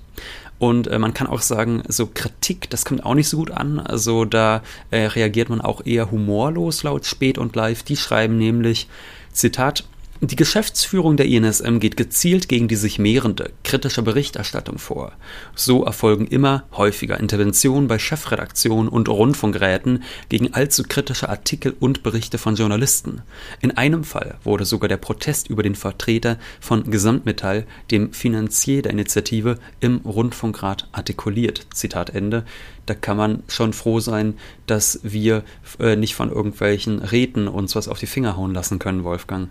Und 0.60 0.88
äh, 0.88 1.00
man 1.00 1.14
kann 1.14 1.28
auch 1.28 1.42
sagen, 1.42 1.84
so 1.88 2.06
Kritik, 2.14 2.70
das 2.70 2.84
kommt 2.86 3.06
auch 3.06 3.16
nicht 3.16 3.30
so 3.30 3.38
gut 3.38 3.52
an. 3.52 3.80
Also 3.80 4.26
da 4.26 4.62
äh, 4.92 5.06
reagiert 5.06 5.50
man 5.50 5.62
auch 5.62 5.86
eher 5.86 6.12
humorlos 6.12 6.84
laut 6.84 7.06
Spät 7.06 7.38
und 7.38 7.56
Live. 7.56 7.84
Die 7.84 7.96
schreiben 7.96 8.38
nämlich, 8.38 8.88
Zitat, 9.32 9.86
die 10.22 10.36
Geschäftsführung 10.36 11.16
der 11.16 11.28
INSM 11.28 11.80
geht 11.80 11.96
gezielt 11.96 12.50
gegen 12.50 12.68
die 12.68 12.76
sich 12.76 13.00
mehrende 13.00 13.52
kritische 13.64 14.02
Berichterstattung 14.02 14.78
vor. 14.78 15.14
So 15.56 15.86
erfolgen 15.86 16.28
immer 16.28 16.66
häufiger 16.74 17.18
Interventionen 17.18 17.88
bei 17.88 18.00
Chefredaktionen 18.00 18.90
und 18.90 19.08
Rundfunkräten 19.08 20.04
gegen 20.28 20.54
allzu 20.54 20.84
kritische 20.84 21.30
Artikel 21.30 21.74
und 21.80 22.04
Berichte 22.04 22.38
von 22.38 22.56
Journalisten. 22.56 23.22
In 23.62 23.78
einem 23.78 24.04
Fall 24.04 24.36
wurde 24.44 24.66
sogar 24.66 24.90
der 24.90 24.98
Protest 24.98 25.50
über 25.50 25.64
den 25.64 25.76
Vertreter 25.76 26.38
von 26.60 26.92
Gesamtmetall, 26.92 27.66
dem 27.90 28.12
Finanzier 28.12 28.82
der 28.82 28.92
Initiative, 28.92 29.58
im 29.80 30.00
Rundfunkrat 30.00 30.90
artikuliert. 30.92 31.66
Zitat 31.74 32.10
Ende. 32.10 32.44
Da 32.88 32.94
kann 32.94 33.16
man 33.16 33.44
schon 33.48 33.72
froh 33.72 34.02
sein, 34.02 34.34
dass 34.66 35.00
wir 35.04 35.44
äh, 35.80 35.96
nicht 35.96 36.16
von 36.16 36.30
irgendwelchen 36.30 37.00
Räten 37.00 37.48
uns 37.48 37.76
was 37.76 37.88
auf 37.88 38.00
die 38.00 38.08
Finger 38.08 38.36
hauen 38.36 38.54
lassen 38.54 38.80
können, 38.80 39.06
Wolfgang. 39.06 39.50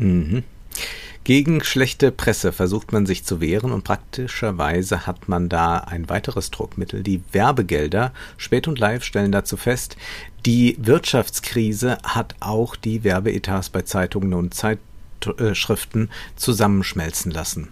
Mhm. 0.00 0.42
Gegen 1.22 1.62
schlechte 1.62 2.10
Presse 2.10 2.50
versucht 2.50 2.92
man 2.92 3.04
sich 3.04 3.24
zu 3.24 3.40
wehren 3.40 3.72
und 3.72 3.84
praktischerweise 3.84 5.06
hat 5.06 5.28
man 5.28 5.48
da 5.48 5.76
ein 5.76 6.08
weiteres 6.08 6.50
Druckmittel. 6.50 7.02
Die 7.02 7.22
Werbegelder, 7.32 8.12
Spät 8.38 8.66
und 8.66 8.78
Live 8.78 9.04
stellen 9.04 9.30
dazu 9.30 9.58
fest, 9.58 9.96
die 10.46 10.76
Wirtschaftskrise 10.80 11.98
hat 12.02 12.34
auch 12.40 12.74
die 12.74 13.04
Werbeetats 13.04 13.68
bei 13.68 13.82
Zeitungen 13.82 14.32
und 14.32 14.54
Zeitschriften 14.54 16.08
zusammenschmelzen 16.36 17.30
lassen. 17.30 17.68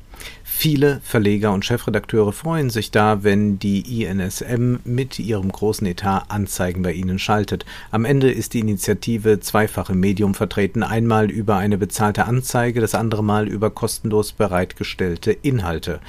Viele 0.61 1.01
Verleger 1.05 1.53
und 1.53 1.65
Chefredakteure 1.65 2.33
freuen 2.33 2.69
sich 2.69 2.91
da, 2.91 3.23
wenn 3.23 3.61
die 3.61 4.03
INSM 4.03 4.79
mit 4.83 5.21
ihrem 5.21 5.53
großen 5.53 5.87
Etat 5.87 6.25
Anzeigen 6.31 6.83
bei 6.83 6.95
ihnen 6.95 7.21
schaltet. 7.21 7.65
Am 7.93 8.05
Ende 8.05 8.33
ist 8.33 8.55
die 8.55 8.59
Initiative 8.59 9.39
zweifach 9.39 9.89
im 9.89 10.01
Medium 10.01 10.35
vertreten, 10.35 10.83
einmal 10.83 11.31
über 11.31 11.59
eine 11.59 11.79
bezahlte 11.79 12.25
Anzeige, 12.25 12.81
das 12.81 12.97
andere 12.97 13.23
Mal 13.23 13.47
über 13.47 13.71
kostenlos 13.71 14.33
bereitgestellte 14.33 15.31
Inhalte. 15.31 16.01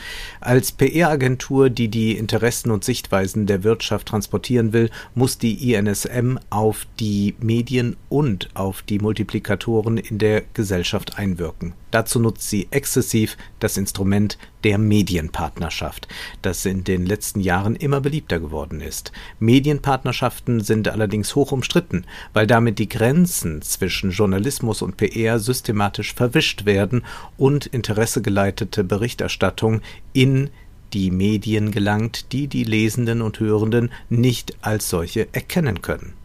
Als 0.41 0.71
PR-Agentur, 0.71 1.69
die 1.69 1.89
die 1.89 2.17
Interessen 2.17 2.71
und 2.71 2.83
Sichtweisen 2.83 3.45
der 3.45 3.63
Wirtschaft 3.63 4.07
transportieren 4.07 4.73
will, 4.73 4.89
muss 5.13 5.37
die 5.37 5.73
INSM 5.75 6.39
auf 6.49 6.87
die 6.99 7.35
Medien 7.39 7.97
und 8.09 8.49
auf 8.55 8.81
die 8.81 8.97
Multiplikatoren 8.97 9.99
in 9.99 10.17
der 10.17 10.41
Gesellschaft 10.55 11.19
einwirken. 11.19 11.75
Dazu 11.91 12.19
nutzt 12.19 12.49
sie 12.49 12.67
exzessiv 12.71 13.37
das 13.59 13.77
Instrument 13.77 14.38
der 14.63 14.77
Medienpartnerschaft, 14.77 16.07
das 16.41 16.65
in 16.65 16.83
den 16.83 17.05
letzten 17.05 17.39
Jahren 17.39 17.75
immer 17.75 18.01
beliebter 18.01 18.39
geworden 18.39 18.81
ist. 18.81 19.11
Medienpartnerschaften 19.39 20.61
sind 20.61 20.87
allerdings 20.87 21.35
hoch 21.35 21.51
umstritten, 21.51 22.05
weil 22.33 22.47
damit 22.47 22.79
die 22.79 22.89
Grenzen 22.89 23.61
zwischen 23.61 24.11
Journalismus 24.11 24.81
und 24.81 24.97
PR 24.97 25.39
systematisch 25.39 26.13
verwischt 26.13 26.65
werden 26.65 27.03
und 27.37 27.65
interessegeleitete 27.65 28.83
Berichterstattung 28.83 29.81
in 30.13 30.49
die 30.93 31.11
Medien 31.11 31.71
gelangt, 31.71 32.31
die 32.31 32.47
die 32.47 32.63
Lesenden 32.63 33.21
und 33.21 33.39
Hörenden 33.39 33.91
nicht 34.09 34.57
als 34.61 34.89
solche 34.89 35.27
erkennen 35.33 35.81
können 35.81 36.18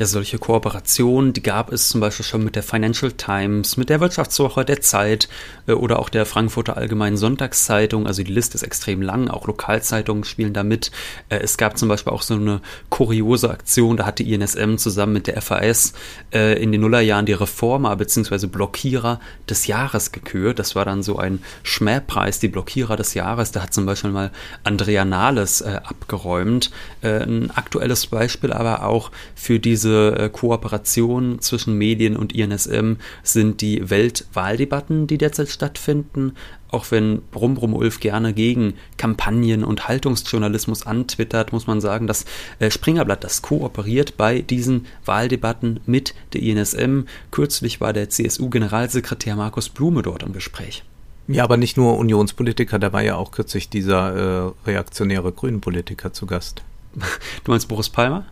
ja, 0.00 0.06
solche 0.06 0.38
Kooperationen, 0.38 1.34
die 1.34 1.42
gab 1.42 1.70
es 1.70 1.90
zum 1.90 2.00
Beispiel 2.00 2.24
schon 2.24 2.42
mit 2.42 2.56
der 2.56 2.62
Financial 2.62 3.12
Times, 3.12 3.76
mit 3.76 3.90
der 3.90 4.00
Wirtschaftswoche 4.00 4.64
der 4.64 4.80
Zeit 4.80 5.28
äh, 5.66 5.72
oder 5.72 5.98
auch 5.98 6.08
der 6.08 6.24
Frankfurter 6.24 6.78
Allgemeinen 6.78 7.18
Sonntagszeitung. 7.18 8.06
Also 8.06 8.22
die 8.22 8.32
Liste 8.32 8.54
ist 8.54 8.62
extrem 8.62 9.02
lang, 9.02 9.28
auch 9.28 9.46
Lokalzeitungen 9.46 10.24
spielen 10.24 10.54
da 10.54 10.62
mit. 10.62 10.90
Äh, 11.28 11.40
es 11.40 11.58
gab 11.58 11.76
zum 11.76 11.90
Beispiel 11.90 12.14
auch 12.14 12.22
so 12.22 12.32
eine 12.32 12.62
kuriose 12.88 13.50
Aktion, 13.50 13.98
da 13.98 14.06
hat 14.06 14.18
die 14.20 14.32
INSM 14.32 14.76
zusammen 14.76 15.12
mit 15.12 15.26
der 15.26 15.42
FAS 15.42 15.92
äh, 16.32 16.58
in 16.62 16.72
den 16.72 16.80
Nullerjahren 16.80 17.26
die 17.26 17.34
Reformer 17.34 17.94
bzw. 17.94 18.46
Blockierer 18.46 19.20
des 19.50 19.66
Jahres 19.66 20.12
gekürt. 20.12 20.58
Das 20.58 20.74
war 20.74 20.86
dann 20.86 21.02
so 21.02 21.18
ein 21.18 21.40
Schmähpreis, 21.62 22.38
die 22.38 22.48
Blockierer 22.48 22.96
des 22.96 23.12
Jahres. 23.12 23.52
Da 23.52 23.64
hat 23.64 23.74
zum 23.74 23.84
Beispiel 23.84 24.12
mal 24.12 24.30
Andrea 24.64 25.04
Nahles 25.04 25.60
abgeräumt. 25.60 26.70
Ein 27.02 27.50
aktuelles 27.50 28.06
Beispiel 28.06 28.52
aber 28.54 28.86
auch 28.86 29.10
für 29.34 29.60
diese 29.60 29.89
diese 29.90 30.16
äh, 30.16 30.28
Kooperation 30.28 31.40
zwischen 31.40 31.76
Medien 31.76 32.16
und 32.16 32.32
INSM 32.32 32.94
sind 33.24 33.60
die 33.60 33.90
Weltwahldebatten, 33.90 35.08
die 35.08 35.18
derzeit 35.18 35.48
stattfinden. 35.48 36.34
Auch 36.70 36.92
wenn 36.92 37.22
Brumbrum 37.32 37.74
Ulf 37.74 37.98
gerne 37.98 38.32
gegen 38.32 38.74
Kampagnen 38.96 39.64
und 39.64 39.88
Haltungsjournalismus 39.88 40.86
antwittert, 40.86 41.52
muss 41.52 41.66
man 41.66 41.80
sagen, 41.80 42.06
dass 42.06 42.24
äh, 42.60 42.70
Springerblatt 42.70 43.24
das 43.24 43.42
kooperiert 43.42 44.16
bei 44.16 44.42
diesen 44.42 44.86
Wahldebatten 45.04 45.80
mit 45.86 46.14
der 46.32 46.42
INSM. 46.42 47.00
Kürzlich 47.32 47.80
war 47.80 47.92
der 47.92 48.08
CSU-Generalsekretär 48.10 49.34
Markus 49.34 49.68
Blume 49.68 50.02
dort 50.02 50.22
im 50.22 50.32
Gespräch. 50.32 50.84
Ja, 51.26 51.42
aber 51.42 51.56
nicht 51.56 51.76
nur 51.76 51.98
Unionspolitiker, 51.98 52.78
da 52.78 52.92
war 52.92 53.02
ja 53.02 53.16
auch 53.16 53.32
kürzlich 53.32 53.68
dieser 53.68 54.46
äh, 54.46 54.52
reaktionäre 54.66 55.32
Grünen-Politiker 55.32 56.12
zu 56.12 56.26
Gast. 56.26 56.62
Du 57.44 57.50
meinst 57.50 57.68
Boris 57.68 57.88
Palmer? 57.88 58.26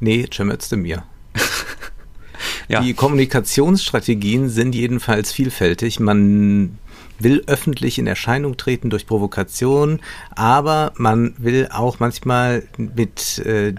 Nee, 0.00 0.26
Cem 0.32 0.50
Özdemir. 0.50 1.04
ja. 2.68 2.80
Die 2.80 2.94
Kommunikationsstrategien 2.94 4.48
sind 4.48 4.74
jedenfalls 4.74 5.32
vielfältig. 5.32 6.00
Man 6.00 6.78
will 7.18 7.42
öffentlich 7.46 7.98
in 7.98 8.06
Erscheinung 8.06 8.56
treten 8.56 8.90
durch 8.90 9.06
Provokation, 9.06 10.00
aber 10.30 10.92
man 10.96 11.34
will 11.38 11.68
auch 11.70 11.98
manchmal 11.98 12.62
mit 12.76 13.38
äh, 13.40 13.74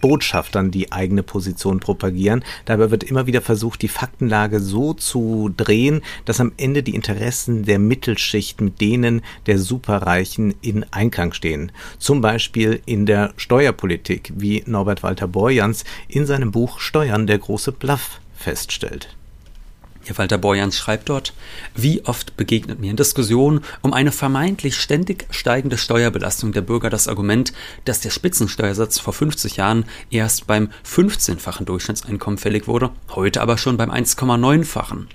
Botschaftern 0.00 0.70
die 0.70 0.92
eigene 0.92 1.22
Position 1.22 1.80
propagieren. 1.80 2.44
Dabei 2.64 2.90
wird 2.90 3.04
immer 3.04 3.26
wieder 3.26 3.40
versucht, 3.40 3.82
die 3.82 3.88
Faktenlage 3.88 4.60
so 4.60 4.94
zu 4.94 5.50
drehen, 5.56 6.02
dass 6.24 6.40
am 6.40 6.52
Ende 6.56 6.82
die 6.82 6.94
Interessen 6.94 7.64
der 7.64 7.78
Mittelschicht 7.78 8.60
mit 8.60 8.80
denen 8.80 9.22
der 9.46 9.58
Superreichen 9.58 10.54
in 10.62 10.84
Einklang 10.90 11.32
stehen. 11.32 11.72
Zum 11.98 12.20
Beispiel 12.20 12.80
in 12.86 13.06
der 13.06 13.32
Steuerpolitik, 13.36 14.32
wie 14.34 14.62
Norbert 14.66 15.02
Walter 15.02 15.28
Borjans 15.28 15.84
in 16.08 16.26
seinem 16.26 16.50
Buch 16.50 16.80
Steuern 16.80 17.26
der 17.26 17.38
große 17.38 17.72
Bluff 17.72 18.20
feststellt. 18.34 19.16
Herr 20.06 20.16
Walter 20.16 20.38
Borjans 20.38 20.76
schreibt 20.76 21.08
dort, 21.08 21.34
wie 21.74 22.04
oft 22.04 22.36
begegnet 22.36 22.80
mir 22.80 22.90
in 22.90 22.96
Diskussionen 22.96 23.60
um 23.82 23.92
eine 23.92 24.12
vermeintlich 24.12 24.76
ständig 24.76 25.26
steigende 25.30 25.76
Steuerbelastung 25.76 26.52
der 26.52 26.62
Bürger 26.62 26.90
das 26.90 27.06
Argument, 27.06 27.52
dass 27.84 28.00
der 28.00 28.10
Spitzensteuersatz 28.10 28.98
vor 28.98 29.12
50 29.12 29.56
Jahren 29.56 29.84
erst 30.10 30.46
beim 30.46 30.70
15-fachen 30.86 31.66
Durchschnittseinkommen 31.66 32.38
fällig 32.38 32.66
wurde, 32.66 32.90
heute 33.10 33.42
aber 33.42 33.58
schon 33.58 33.76
beim 33.76 33.90
1,9-fachen. 33.90 35.08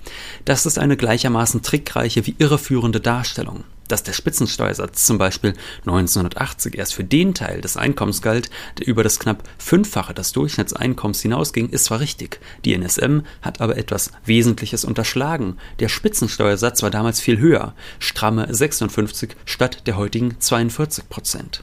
Das 0.44 0.66
ist 0.66 0.78
eine 0.78 0.96
gleichermaßen 0.96 1.62
trickreiche 1.62 2.24
wie 2.26 2.36
irreführende 2.38 3.00
Darstellung. 3.00 3.64
Dass 3.88 4.02
der 4.02 4.12
Spitzensteuersatz 4.12 5.06
zum 5.06 5.18
Beispiel 5.18 5.54
1980 5.80 6.76
erst 6.76 6.94
für 6.94 7.04
den 7.04 7.34
Teil 7.34 7.60
des 7.60 7.76
Einkommens 7.76 8.22
galt, 8.22 8.50
der 8.78 8.86
über 8.86 9.02
das 9.02 9.18
knapp 9.18 9.42
Fünffache 9.58 10.14
des 10.14 10.32
Durchschnittseinkommens 10.32 11.22
hinausging, 11.22 11.68
ist 11.70 11.86
zwar 11.86 12.00
richtig. 12.00 12.40
Die 12.64 12.74
NSM 12.76 13.20
hat 13.42 13.60
aber 13.60 13.76
etwas 13.76 14.10
Wesentliches 14.24 14.84
unterschlagen. 14.84 15.56
Der 15.78 15.88
Spitzensteuersatz 15.88 16.82
war 16.82 16.90
damals 16.90 17.20
viel 17.20 17.38
höher, 17.38 17.74
stramme 17.98 18.52
56 18.52 19.36
statt 19.44 19.86
der 19.86 19.96
heutigen 19.96 20.36
42 20.38 21.08
Prozent. 21.08 21.62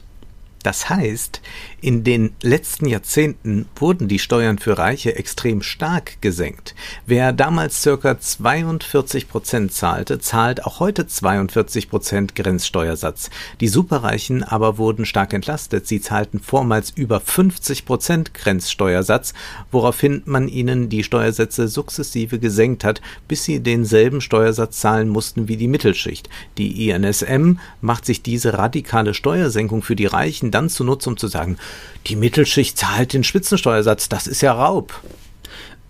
Das 0.64 0.88
heißt, 0.88 1.42
in 1.82 2.04
den 2.04 2.32
letzten 2.40 2.86
Jahrzehnten 2.86 3.66
wurden 3.76 4.08
die 4.08 4.18
Steuern 4.18 4.58
für 4.58 4.78
Reiche 4.78 5.14
extrem 5.14 5.60
stark 5.60 6.22
gesenkt. 6.22 6.74
Wer 7.04 7.34
damals 7.34 7.82
circa 7.82 8.18
42 8.18 9.28
Prozent 9.28 9.74
zahlte, 9.74 10.18
zahlt 10.20 10.64
auch 10.64 10.80
heute 10.80 11.06
42 11.06 11.90
Prozent 11.90 12.34
Grenzsteuersatz. 12.34 13.28
Die 13.60 13.68
Superreichen 13.68 14.42
aber 14.42 14.78
wurden 14.78 15.04
stark 15.04 15.34
entlastet. 15.34 15.86
Sie 15.86 16.00
zahlten 16.00 16.40
vormals 16.40 16.90
über 16.96 17.20
50 17.20 17.84
Prozent 17.84 18.32
Grenzsteuersatz, 18.32 19.34
woraufhin 19.70 20.22
man 20.24 20.48
ihnen 20.48 20.88
die 20.88 21.04
Steuersätze 21.04 21.68
sukzessive 21.68 22.38
gesenkt 22.38 22.84
hat, 22.84 23.02
bis 23.28 23.44
sie 23.44 23.60
denselben 23.60 24.22
Steuersatz 24.22 24.80
zahlen 24.80 25.10
mussten 25.10 25.46
wie 25.46 25.58
die 25.58 25.68
Mittelschicht. 25.68 26.30
Die 26.56 26.88
INSM 26.88 27.58
macht 27.82 28.06
sich 28.06 28.22
diese 28.22 28.54
radikale 28.54 29.12
Steuersenkung 29.12 29.82
für 29.82 29.96
die 29.96 30.06
Reichen 30.06 30.53
dann 30.54 30.68
zunutze, 30.68 31.10
um 31.10 31.16
zu 31.16 31.26
sagen, 31.26 31.58
die 32.06 32.16
Mittelschicht 32.16 32.78
zahlt 32.78 33.12
den 33.12 33.24
Spitzensteuersatz, 33.24 34.08
das 34.08 34.26
ist 34.26 34.40
ja 34.40 34.52
Raub. 34.52 35.00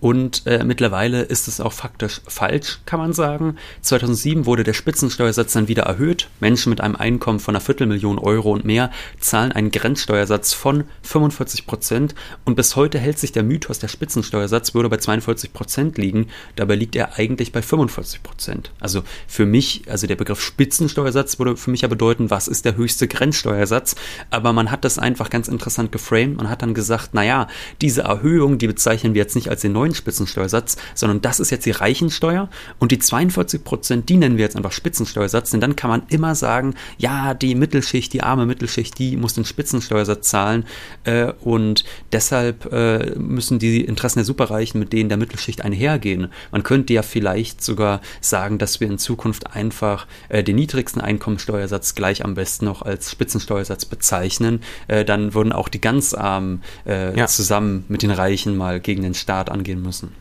Und 0.01 0.45
äh, 0.45 0.63
mittlerweile 0.63 1.21
ist 1.21 1.47
es 1.47 1.61
auch 1.61 1.73
faktisch 1.73 2.21
falsch, 2.27 2.79
kann 2.85 2.99
man 2.99 3.13
sagen. 3.13 3.55
2007 3.81 4.45
wurde 4.45 4.63
der 4.63 4.73
Spitzensteuersatz 4.73 5.53
dann 5.53 5.67
wieder 5.67 5.83
erhöht. 5.83 6.29
Menschen 6.39 6.69
mit 6.69 6.81
einem 6.81 6.95
Einkommen 6.95 7.39
von 7.39 7.55
einer 7.55 7.61
Viertelmillion 7.61 8.19
Euro 8.19 8.51
und 8.51 8.65
mehr 8.65 8.91
zahlen 9.19 9.51
einen 9.51 9.71
Grenzsteuersatz 9.71 10.53
von 10.53 10.83
45 11.01 11.65
Prozent. 11.65 12.13
Und 12.43 12.55
bis 12.55 12.75
heute 12.75 12.99
hält 12.99 13.17
sich 13.17 13.31
der 13.31 13.43
Mythos, 13.43 13.79
der 13.79 13.87
Spitzensteuersatz 13.87 14.73
würde 14.73 14.89
bei 14.89 14.97
42 14.97 15.53
Prozent 15.53 15.97
liegen. 15.97 16.27
Dabei 16.55 16.75
liegt 16.75 16.95
er 16.95 17.17
eigentlich 17.17 17.51
bei 17.51 17.61
45 17.61 18.21
Prozent. 18.21 18.71
Also 18.79 19.03
für 19.27 19.45
mich, 19.45 19.83
also 19.89 20.07
der 20.07 20.15
Begriff 20.15 20.41
Spitzensteuersatz 20.41 21.39
würde 21.39 21.55
für 21.55 21.71
mich 21.71 21.81
ja 21.81 21.87
bedeuten, 21.87 22.29
was 22.29 22.47
ist 22.47 22.65
der 22.65 22.75
höchste 22.75 23.07
Grenzsteuersatz? 23.07 23.95
Aber 24.29 24.51
man 24.51 24.71
hat 24.71 24.83
das 24.83 24.99
einfach 24.99 25.29
ganz 25.29 25.47
interessant 25.47 25.91
geframed. 25.91 26.37
Man 26.37 26.49
hat 26.49 26.61
dann 26.61 26.73
gesagt, 26.73 27.13
naja, 27.13 27.47
diese 27.81 28.01
Erhöhung, 28.01 28.57
die 28.57 28.67
bezeichnen 28.67 29.13
wir 29.13 29.21
jetzt 29.21 29.35
nicht 29.35 29.49
als 29.49 29.61
den 29.61 29.71
neuen 29.71 29.84
Spitzensteuersatz, 29.93 30.77
sondern 30.93 31.21
das 31.21 31.39
ist 31.39 31.51
jetzt 31.51 31.65
die 31.65 31.71
Reichensteuer 31.71 32.49
und 32.79 32.91
die 32.91 32.99
42 32.99 33.63
Prozent, 33.63 34.09
die 34.09 34.17
nennen 34.17 34.37
wir 34.37 34.45
jetzt 34.45 34.55
einfach 34.55 34.71
Spitzensteuersatz, 34.71 35.51
denn 35.51 35.61
dann 35.61 35.75
kann 35.75 35.89
man 35.89 36.03
immer 36.09 36.35
sagen, 36.35 36.75
ja, 36.97 37.33
die 37.33 37.55
Mittelschicht, 37.55 38.13
die 38.13 38.23
arme 38.23 38.45
Mittelschicht, 38.45 38.97
die 38.97 39.17
muss 39.17 39.33
den 39.33 39.45
Spitzensteuersatz 39.45 40.29
zahlen 40.29 40.65
äh, 41.03 41.31
und 41.41 41.83
deshalb 42.11 42.71
äh, 42.71 43.11
müssen 43.17 43.59
die 43.59 43.81
Interessen 43.81 44.19
der 44.19 44.25
Superreichen 44.25 44.79
mit 44.79 44.93
denen 44.93 45.09
der 45.09 45.17
Mittelschicht 45.17 45.61
einhergehen. 45.61 46.29
Man 46.51 46.63
könnte 46.63 46.93
ja 46.93 47.01
vielleicht 47.01 47.63
sogar 47.63 48.01
sagen, 48.21 48.57
dass 48.57 48.79
wir 48.79 48.87
in 48.87 48.97
Zukunft 48.97 49.55
einfach 49.55 50.07
äh, 50.29 50.43
den 50.43 50.55
niedrigsten 50.55 51.01
Einkommensteuersatz 51.01 51.95
gleich 51.95 52.23
am 52.23 52.35
besten 52.35 52.65
noch 52.65 52.81
als 52.81 53.11
Spitzensteuersatz 53.11 53.85
bezeichnen. 53.85 54.61
Äh, 54.87 55.05
dann 55.05 55.33
würden 55.33 55.51
auch 55.51 55.69
die 55.69 55.81
ganz 55.81 56.13
Armen 56.13 56.63
äh, 56.85 57.17
ja. 57.17 57.27
zusammen 57.27 57.85
mit 57.87 58.01
den 58.01 58.11
Reichen 58.11 58.55
mal 58.57 58.79
gegen 58.79 59.03
den 59.03 59.13
Staat 59.13 59.49
angehen 59.49 59.74
müssen. 59.81 60.11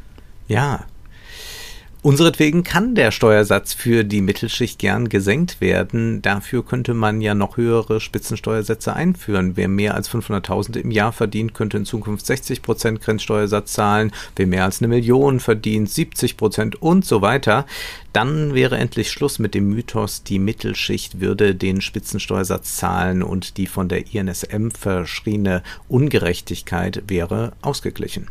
Ja. 0.48 0.84
Unseretwegen 2.04 2.64
kann 2.64 2.94
der 2.94 3.10
Steuersatz 3.12 3.72
für 3.72 4.04
die 4.04 4.20
Mittelschicht 4.20 4.78
gern 4.78 5.08
gesenkt 5.08 5.62
werden. 5.62 6.20
Dafür 6.20 6.62
könnte 6.62 6.92
man 6.92 7.22
ja 7.22 7.34
noch 7.34 7.56
höhere 7.56 7.98
Spitzensteuersätze 7.98 8.92
einführen. 8.92 9.52
Wer 9.56 9.68
mehr 9.68 9.94
als 9.94 10.10
500.000 10.10 10.76
im 10.76 10.90
Jahr 10.90 11.12
verdient, 11.12 11.54
könnte 11.54 11.78
in 11.78 11.86
Zukunft 11.86 12.26
60 12.26 12.60
Prozent 12.60 13.00
Grenzsteuersatz 13.00 13.72
zahlen. 13.72 14.12
Wer 14.36 14.46
mehr 14.46 14.64
als 14.64 14.82
eine 14.82 14.88
Million 14.88 15.40
verdient, 15.40 15.88
70 15.88 16.36
Prozent 16.36 16.82
und 16.82 17.06
so 17.06 17.22
weiter. 17.22 17.64
Dann 18.12 18.52
wäre 18.52 18.76
endlich 18.76 19.10
Schluss 19.10 19.38
mit 19.38 19.54
dem 19.54 19.70
Mythos, 19.70 20.24
die 20.24 20.38
Mittelschicht 20.38 21.20
würde 21.20 21.54
den 21.54 21.80
Spitzensteuersatz 21.80 22.76
zahlen 22.76 23.22
und 23.22 23.56
die 23.56 23.66
von 23.66 23.88
der 23.88 24.12
INSM 24.12 24.72
verschriene 24.72 25.62
Ungerechtigkeit 25.88 27.04
wäre 27.06 27.54
ausgeglichen. 27.62 28.28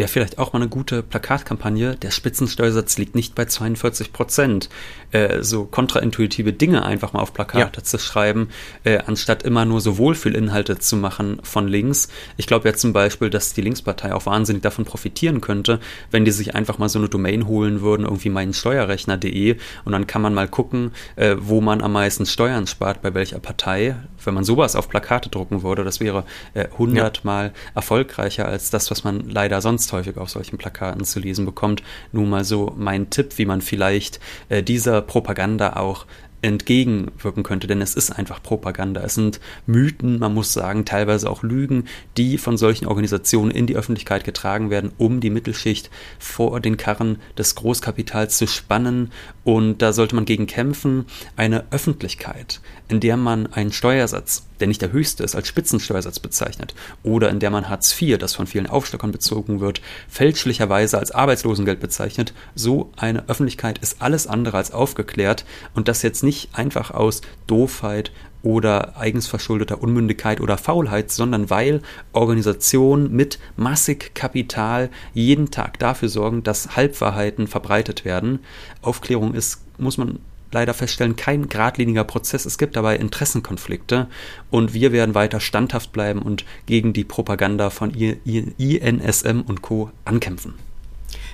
Wäre 0.00 0.08
vielleicht 0.08 0.38
auch 0.38 0.54
mal 0.54 0.60
eine 0.60 0.70
gute 0.70 1.02
Plakatkampagne. 1.02 1.94
Der 1.94 2.10
Spitzensteuersatz 2.10 2.96
liegt 2.96 3.14
nicht 3.14 3.34
bei 3.34 3.44
42 3.44 4.14
Prozent. 4.14 4.70
Äh, 5.12 5.42
so 5.42 5.66
kontraintuitive 5.66 6.54
Dinge 6.54 6.86
einfach 6.86 7.12
mal 7.12 7.20
auf 7.20 7.34
Plakate 7.34 7.80
ja. 7.80 7.84
zu 7.84 7.98
schreiben, 7.98 8.48
äh, 8.84 9.00
anstatt 9.04 9.42
immer 9.42 9.66
nur 9.66 9.82
so 9.82 9.98
Wohlfühlinhalte 9.98 10.78
zu 10.78 10.96
machen 10.96 11.40
von 11.42 11.68
links. 11.68 12.08
Ich 12.38 12.46
glaube 12.46 12.66
ja 12.66 12.74
zum 12.74 12.94
Beispiel, 12.94 13.28
dass 13.28 13.52
die 13.52 13.60
Linkspartei 13.60 14.14
auch 14.14 14.24
wahnsinnig 14.24 14.62
davon 14.62 14.86
profitieren 14.86 15.42
könnte, 15.42 15.80
wenn 16.10 16.24
die 16.24 16.30
sich 16.30 16.54
einfach 16.54 16.78
mal 16.78 16.88
so 16.88 16.98
eine 16.98 17.10
Domain 17.10 17.46
holen 17.46 17.82
würden, 17.82 18.04
irgendwie 18.04 18.30
meinsteuerrechner.de 18.30 19.58
und 19.84 19.92
dann 19.92 20.06
kann 20.06 20.22
man 20.22 20.32
mal 20.32 20.48
gucken, 20.48 20.92
äh, 21.16 21.36
wo 21.38 21.60
man 21.60 21.82
am 21.82 21.92
meisten 21.92 22.24
Steuern 22.24 22.66
spart, 22.66 23.02
bei 23.02 23.12
welcher 23.12 23.38
Partei. 23.38 23.96
Wenn 24.24 24.34
man 24.34 24.44
sowas 24.44 24.76
auf 24.76 24.88
Plakate 24.88 25.30
drucken 25.30 25.62
würde, 25.62 25.84
das 25.84 26.00
wäre 26.00 26.24
äh, 26.54 26.68
hundertmal 26.76 27.46
ja. 27.46 27.52
erfolgreicher 27.74 28.46
als 28.46 28.70
das, 28.70 28.90
was 28.90 29.04
man 29.04 29.28
leider 29.28 29.60
sonst 29.60 29.92
häufig 29.92 30.16
auf 30.16 30.30
solchen 30.30 30.58
Plakaten 30.58 31.04
zu 31.04 31.20
lesen 31.20 31.44
bekommt. 31.44 31.82
Nun 32.12 32.30
mal 32.30 32.44
so 32.44 32.72
mein 32.76 33.10
Tipp, 33.10 33.38
wie 33.38 33.46
man 33.46 33.60
vielleicht 33.60 34.20
äh, 34.48 34.62
dieser 34.62 35.02
Propaganda 35.02 35.74
auch 35.74 36.06
entgegenwirken 36.42 37.42
könnte, 37.42 37.66
denn 37.66 37.82
es 37.82 37.94
ist 37.94 38.10
einfach 38.10 38.42
Propaganda. 38.42 39.02
Es 39.02 39.14
sind 39.14 39.40
Mythen, 39.66 40.18
man 40.18 40.34
muss 40.34 40.52
sagen, 40.52 40.84
teilweise 40.84 41.30
auch 41.30 41.42
Lügen, 41.42 41.84
die 42.16 42.38
von 42.38 42.56
solchen 42.56 42.86
Organisationen 42.86 43.50
in 43.50 43.66
die 43.66 43.76
Öffentlichkeit 43.76 44.24
getragen 44.24 44.70
werden, 44.70 44.92
um 44.98 45.20
die 45.20 45.30
Mittelschicht 45.30 45.90
vor 46.18 46.60
den 46.60 46.76
Karren 46.76 47.18
des 47.36 47.54
Großkapitals 47.54 48.38
zu 48.38 48.46
spannen. 48.46 49.10
Und 49.44 49.82
da 49.82 49.92
sollte 49.92 50.14
man 50.14 50.24
gegen 50.24 50.46
kämpfen. 50.46 51.06
Eine 51.36 51.64
Öffentlichkeit, 51.70 52.60
in 52.88 53.00
der 53.00 53.16
man 53.16 53.46
einen 53.46 53.72
Steuersatz 53.72 54.49
der 54.60 54.68
nicht 54.68 54.82
der 54.82 54.92
höchste 54.92 55.24
ist, 55.24 55.34
als 55.34 55.48
Spitzensteuersatz 55.48 56.20
bezeichnet, 56.20 56.74
oder 57.02 57.30
in 57.30 57.40
der 57.40 57.50
man 57.50 57.68
Hartz 57.68 58.00
IV, 58.00 58.18
das 58.18 58.34
von 58.34 58.46
vielen 58.46 58.68
Aufstockern 58.68 59.12
bezogen 59.12 59.60
wird, 59.60 59.80
fälschlicherweise 60.08 60.98
als 60.98 61.10
Arbeitslosengeld 61.10 61.80
bezeichnet, 61.80 62.32
so 62.54 62.92
eine 62.96 63.28
Öffentlichkeit 63.28 63.78
ist 63.78 64.00
alles 64.00 64.26
andere 64.26 64.56
als 64.56 64.70
aufgeklärt 64.70 65.44
und 65.74 65.88
das 65.88 66.02
jetzt 66.02 66.22
nicht 66.22 66.50
einfach 66.54 66.90
aus 66.90 67.22
Doofheit 67.46 68.12
oder 68.42 68.96
eigens 68.96 69.26
verschuldeter 69.26 69.82
Unmündigkeit 69.82 70.40
oder 70.40 70.56
Faulheit, 70.56 71.10
sondern 71.10 71.50
weil 71.50 71.82
Organisationen 72.12 73.12
mit 73.12 73.38
massig 73.56 74.14
Kapital 74.14 74.90
jeden 75.12 75.50
Tag 75.50 75.78
dafür 75.78 76.08
sorgen, 76.08 76.42
dass 76.42 76.76
Halbwahrheiten 76.76 77.46
verbreitet 77.46 78.04
werden. 78.04 78.40
Aufklärung 78.82 79.34
ist, 79.34 79.60
muss 79.78 79.98
man 79.98 80.20
leider 80.52 80.74
feststellen, 80.74 81.16
kein 81.16 81.48
geradliniger 81.48 82.04
Prozess. 82.04 82.46
Es 82.46 82.58
gibt 82.58 82.76
dabei 82.76 82.96
Interessenkonflikte 82.96 84.08
und 84.50 84.74
wir 84.74 84.92
werden 84.92 85.14
weiter 85.14 85.40
standhaft 85.40 85.92
bleiben 85.92 86.22
und 86.22 86.44
gegen 86.66 86.92
die 86.92 87.04
Propaganda 87.04 87.70
von 87.70 87.92
INSM 87.92 89.40
und 89.46 89.62
Co. 89.62 89.90
ankämpfen. 90.04 90.54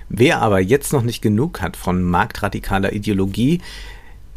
Wer 0.08 0.40
aber 0.40 0.60
jetzt 0.60 0.92
noch 0.92 1.02
nicht 1.02 1.22
genug 1.22 1.60
hat 1.60 1.76
von 1.76 2.02
marktradikaler 2.02 2.92
Ideologie, 2.92 3.60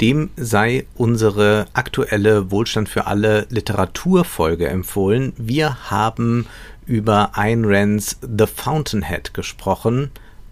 dem 0.00 0.30
sei 0.36 0.86
unsere 0.96 1.66
aktuelle 1.74 2.50
Wohlstand 2.50 2.88
für 2.88 3.06
alle 3.06 3.46
Literaturfolge 3.50 4.66
empfohlen. 4.66 5.32
Wir 5.36 5.90
haben 5.90 6.46
über 6.86 7.32
Ayn 7.34 7.64
Rands 7.64 8.18
The 8.22 8.46
Fountainhead 8.46 9.34
gesprochen 9.34 10.10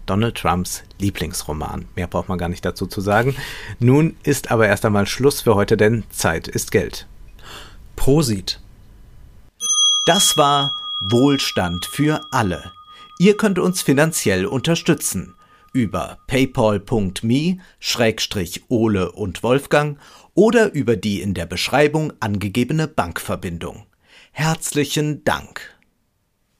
Donald 0.09 0.35
Trumps 0.35 0.83
Lieblingsroman. 0.97 1.85
Mehr 1.95 2.07
braucht 2.07 2.29
man 2.29 2.39
gar 2.39 2.49
nicht 2.49 2.65
dazu 2.65 2.87
zu 2.87 2.99
sagen. 2.99 3.35
Nun 3.79 4.17
ist 4.23 4.49
aber 4.51 4.67
erst 4.67 4.83
einmal 4.85 5.05
Schluss 5.05 5.41
für 5.41 5.53
heute, 5.55 5.77
denn 5.77 6.03
Zeit 6.09 6.47
ist 6.47 6.71
Geld. 6.71 7.07
Prosit. 7.95 8.59
Das 10.05 10.35
war 10.37 10.71
Wohlstand 11.09 11.85
für 11.85 12.21
alle. 12.31 12.71
Ihr 13.19 13.37
könnt 13.37 13.59
uns 13.59 13.81
finanziell 13.81 14.45
unterstützen 14.45 15.35
über 15.73 16.17
paypal.me-ole 16.27 17.61
und 19.11 19.43
Wolfgang 19.43 19.99
oder 20.33 20.73
über 20.73 20.95
die 20.95 21.21
in 21.21 21.35
der 21.35 21.45
Beschreibung 21.45 22.13
angegebene 22.19 22.87
Bankverbindung. 22.87 23.85
Herzlichen 24.31 25.23
Dank. 25.23 25.78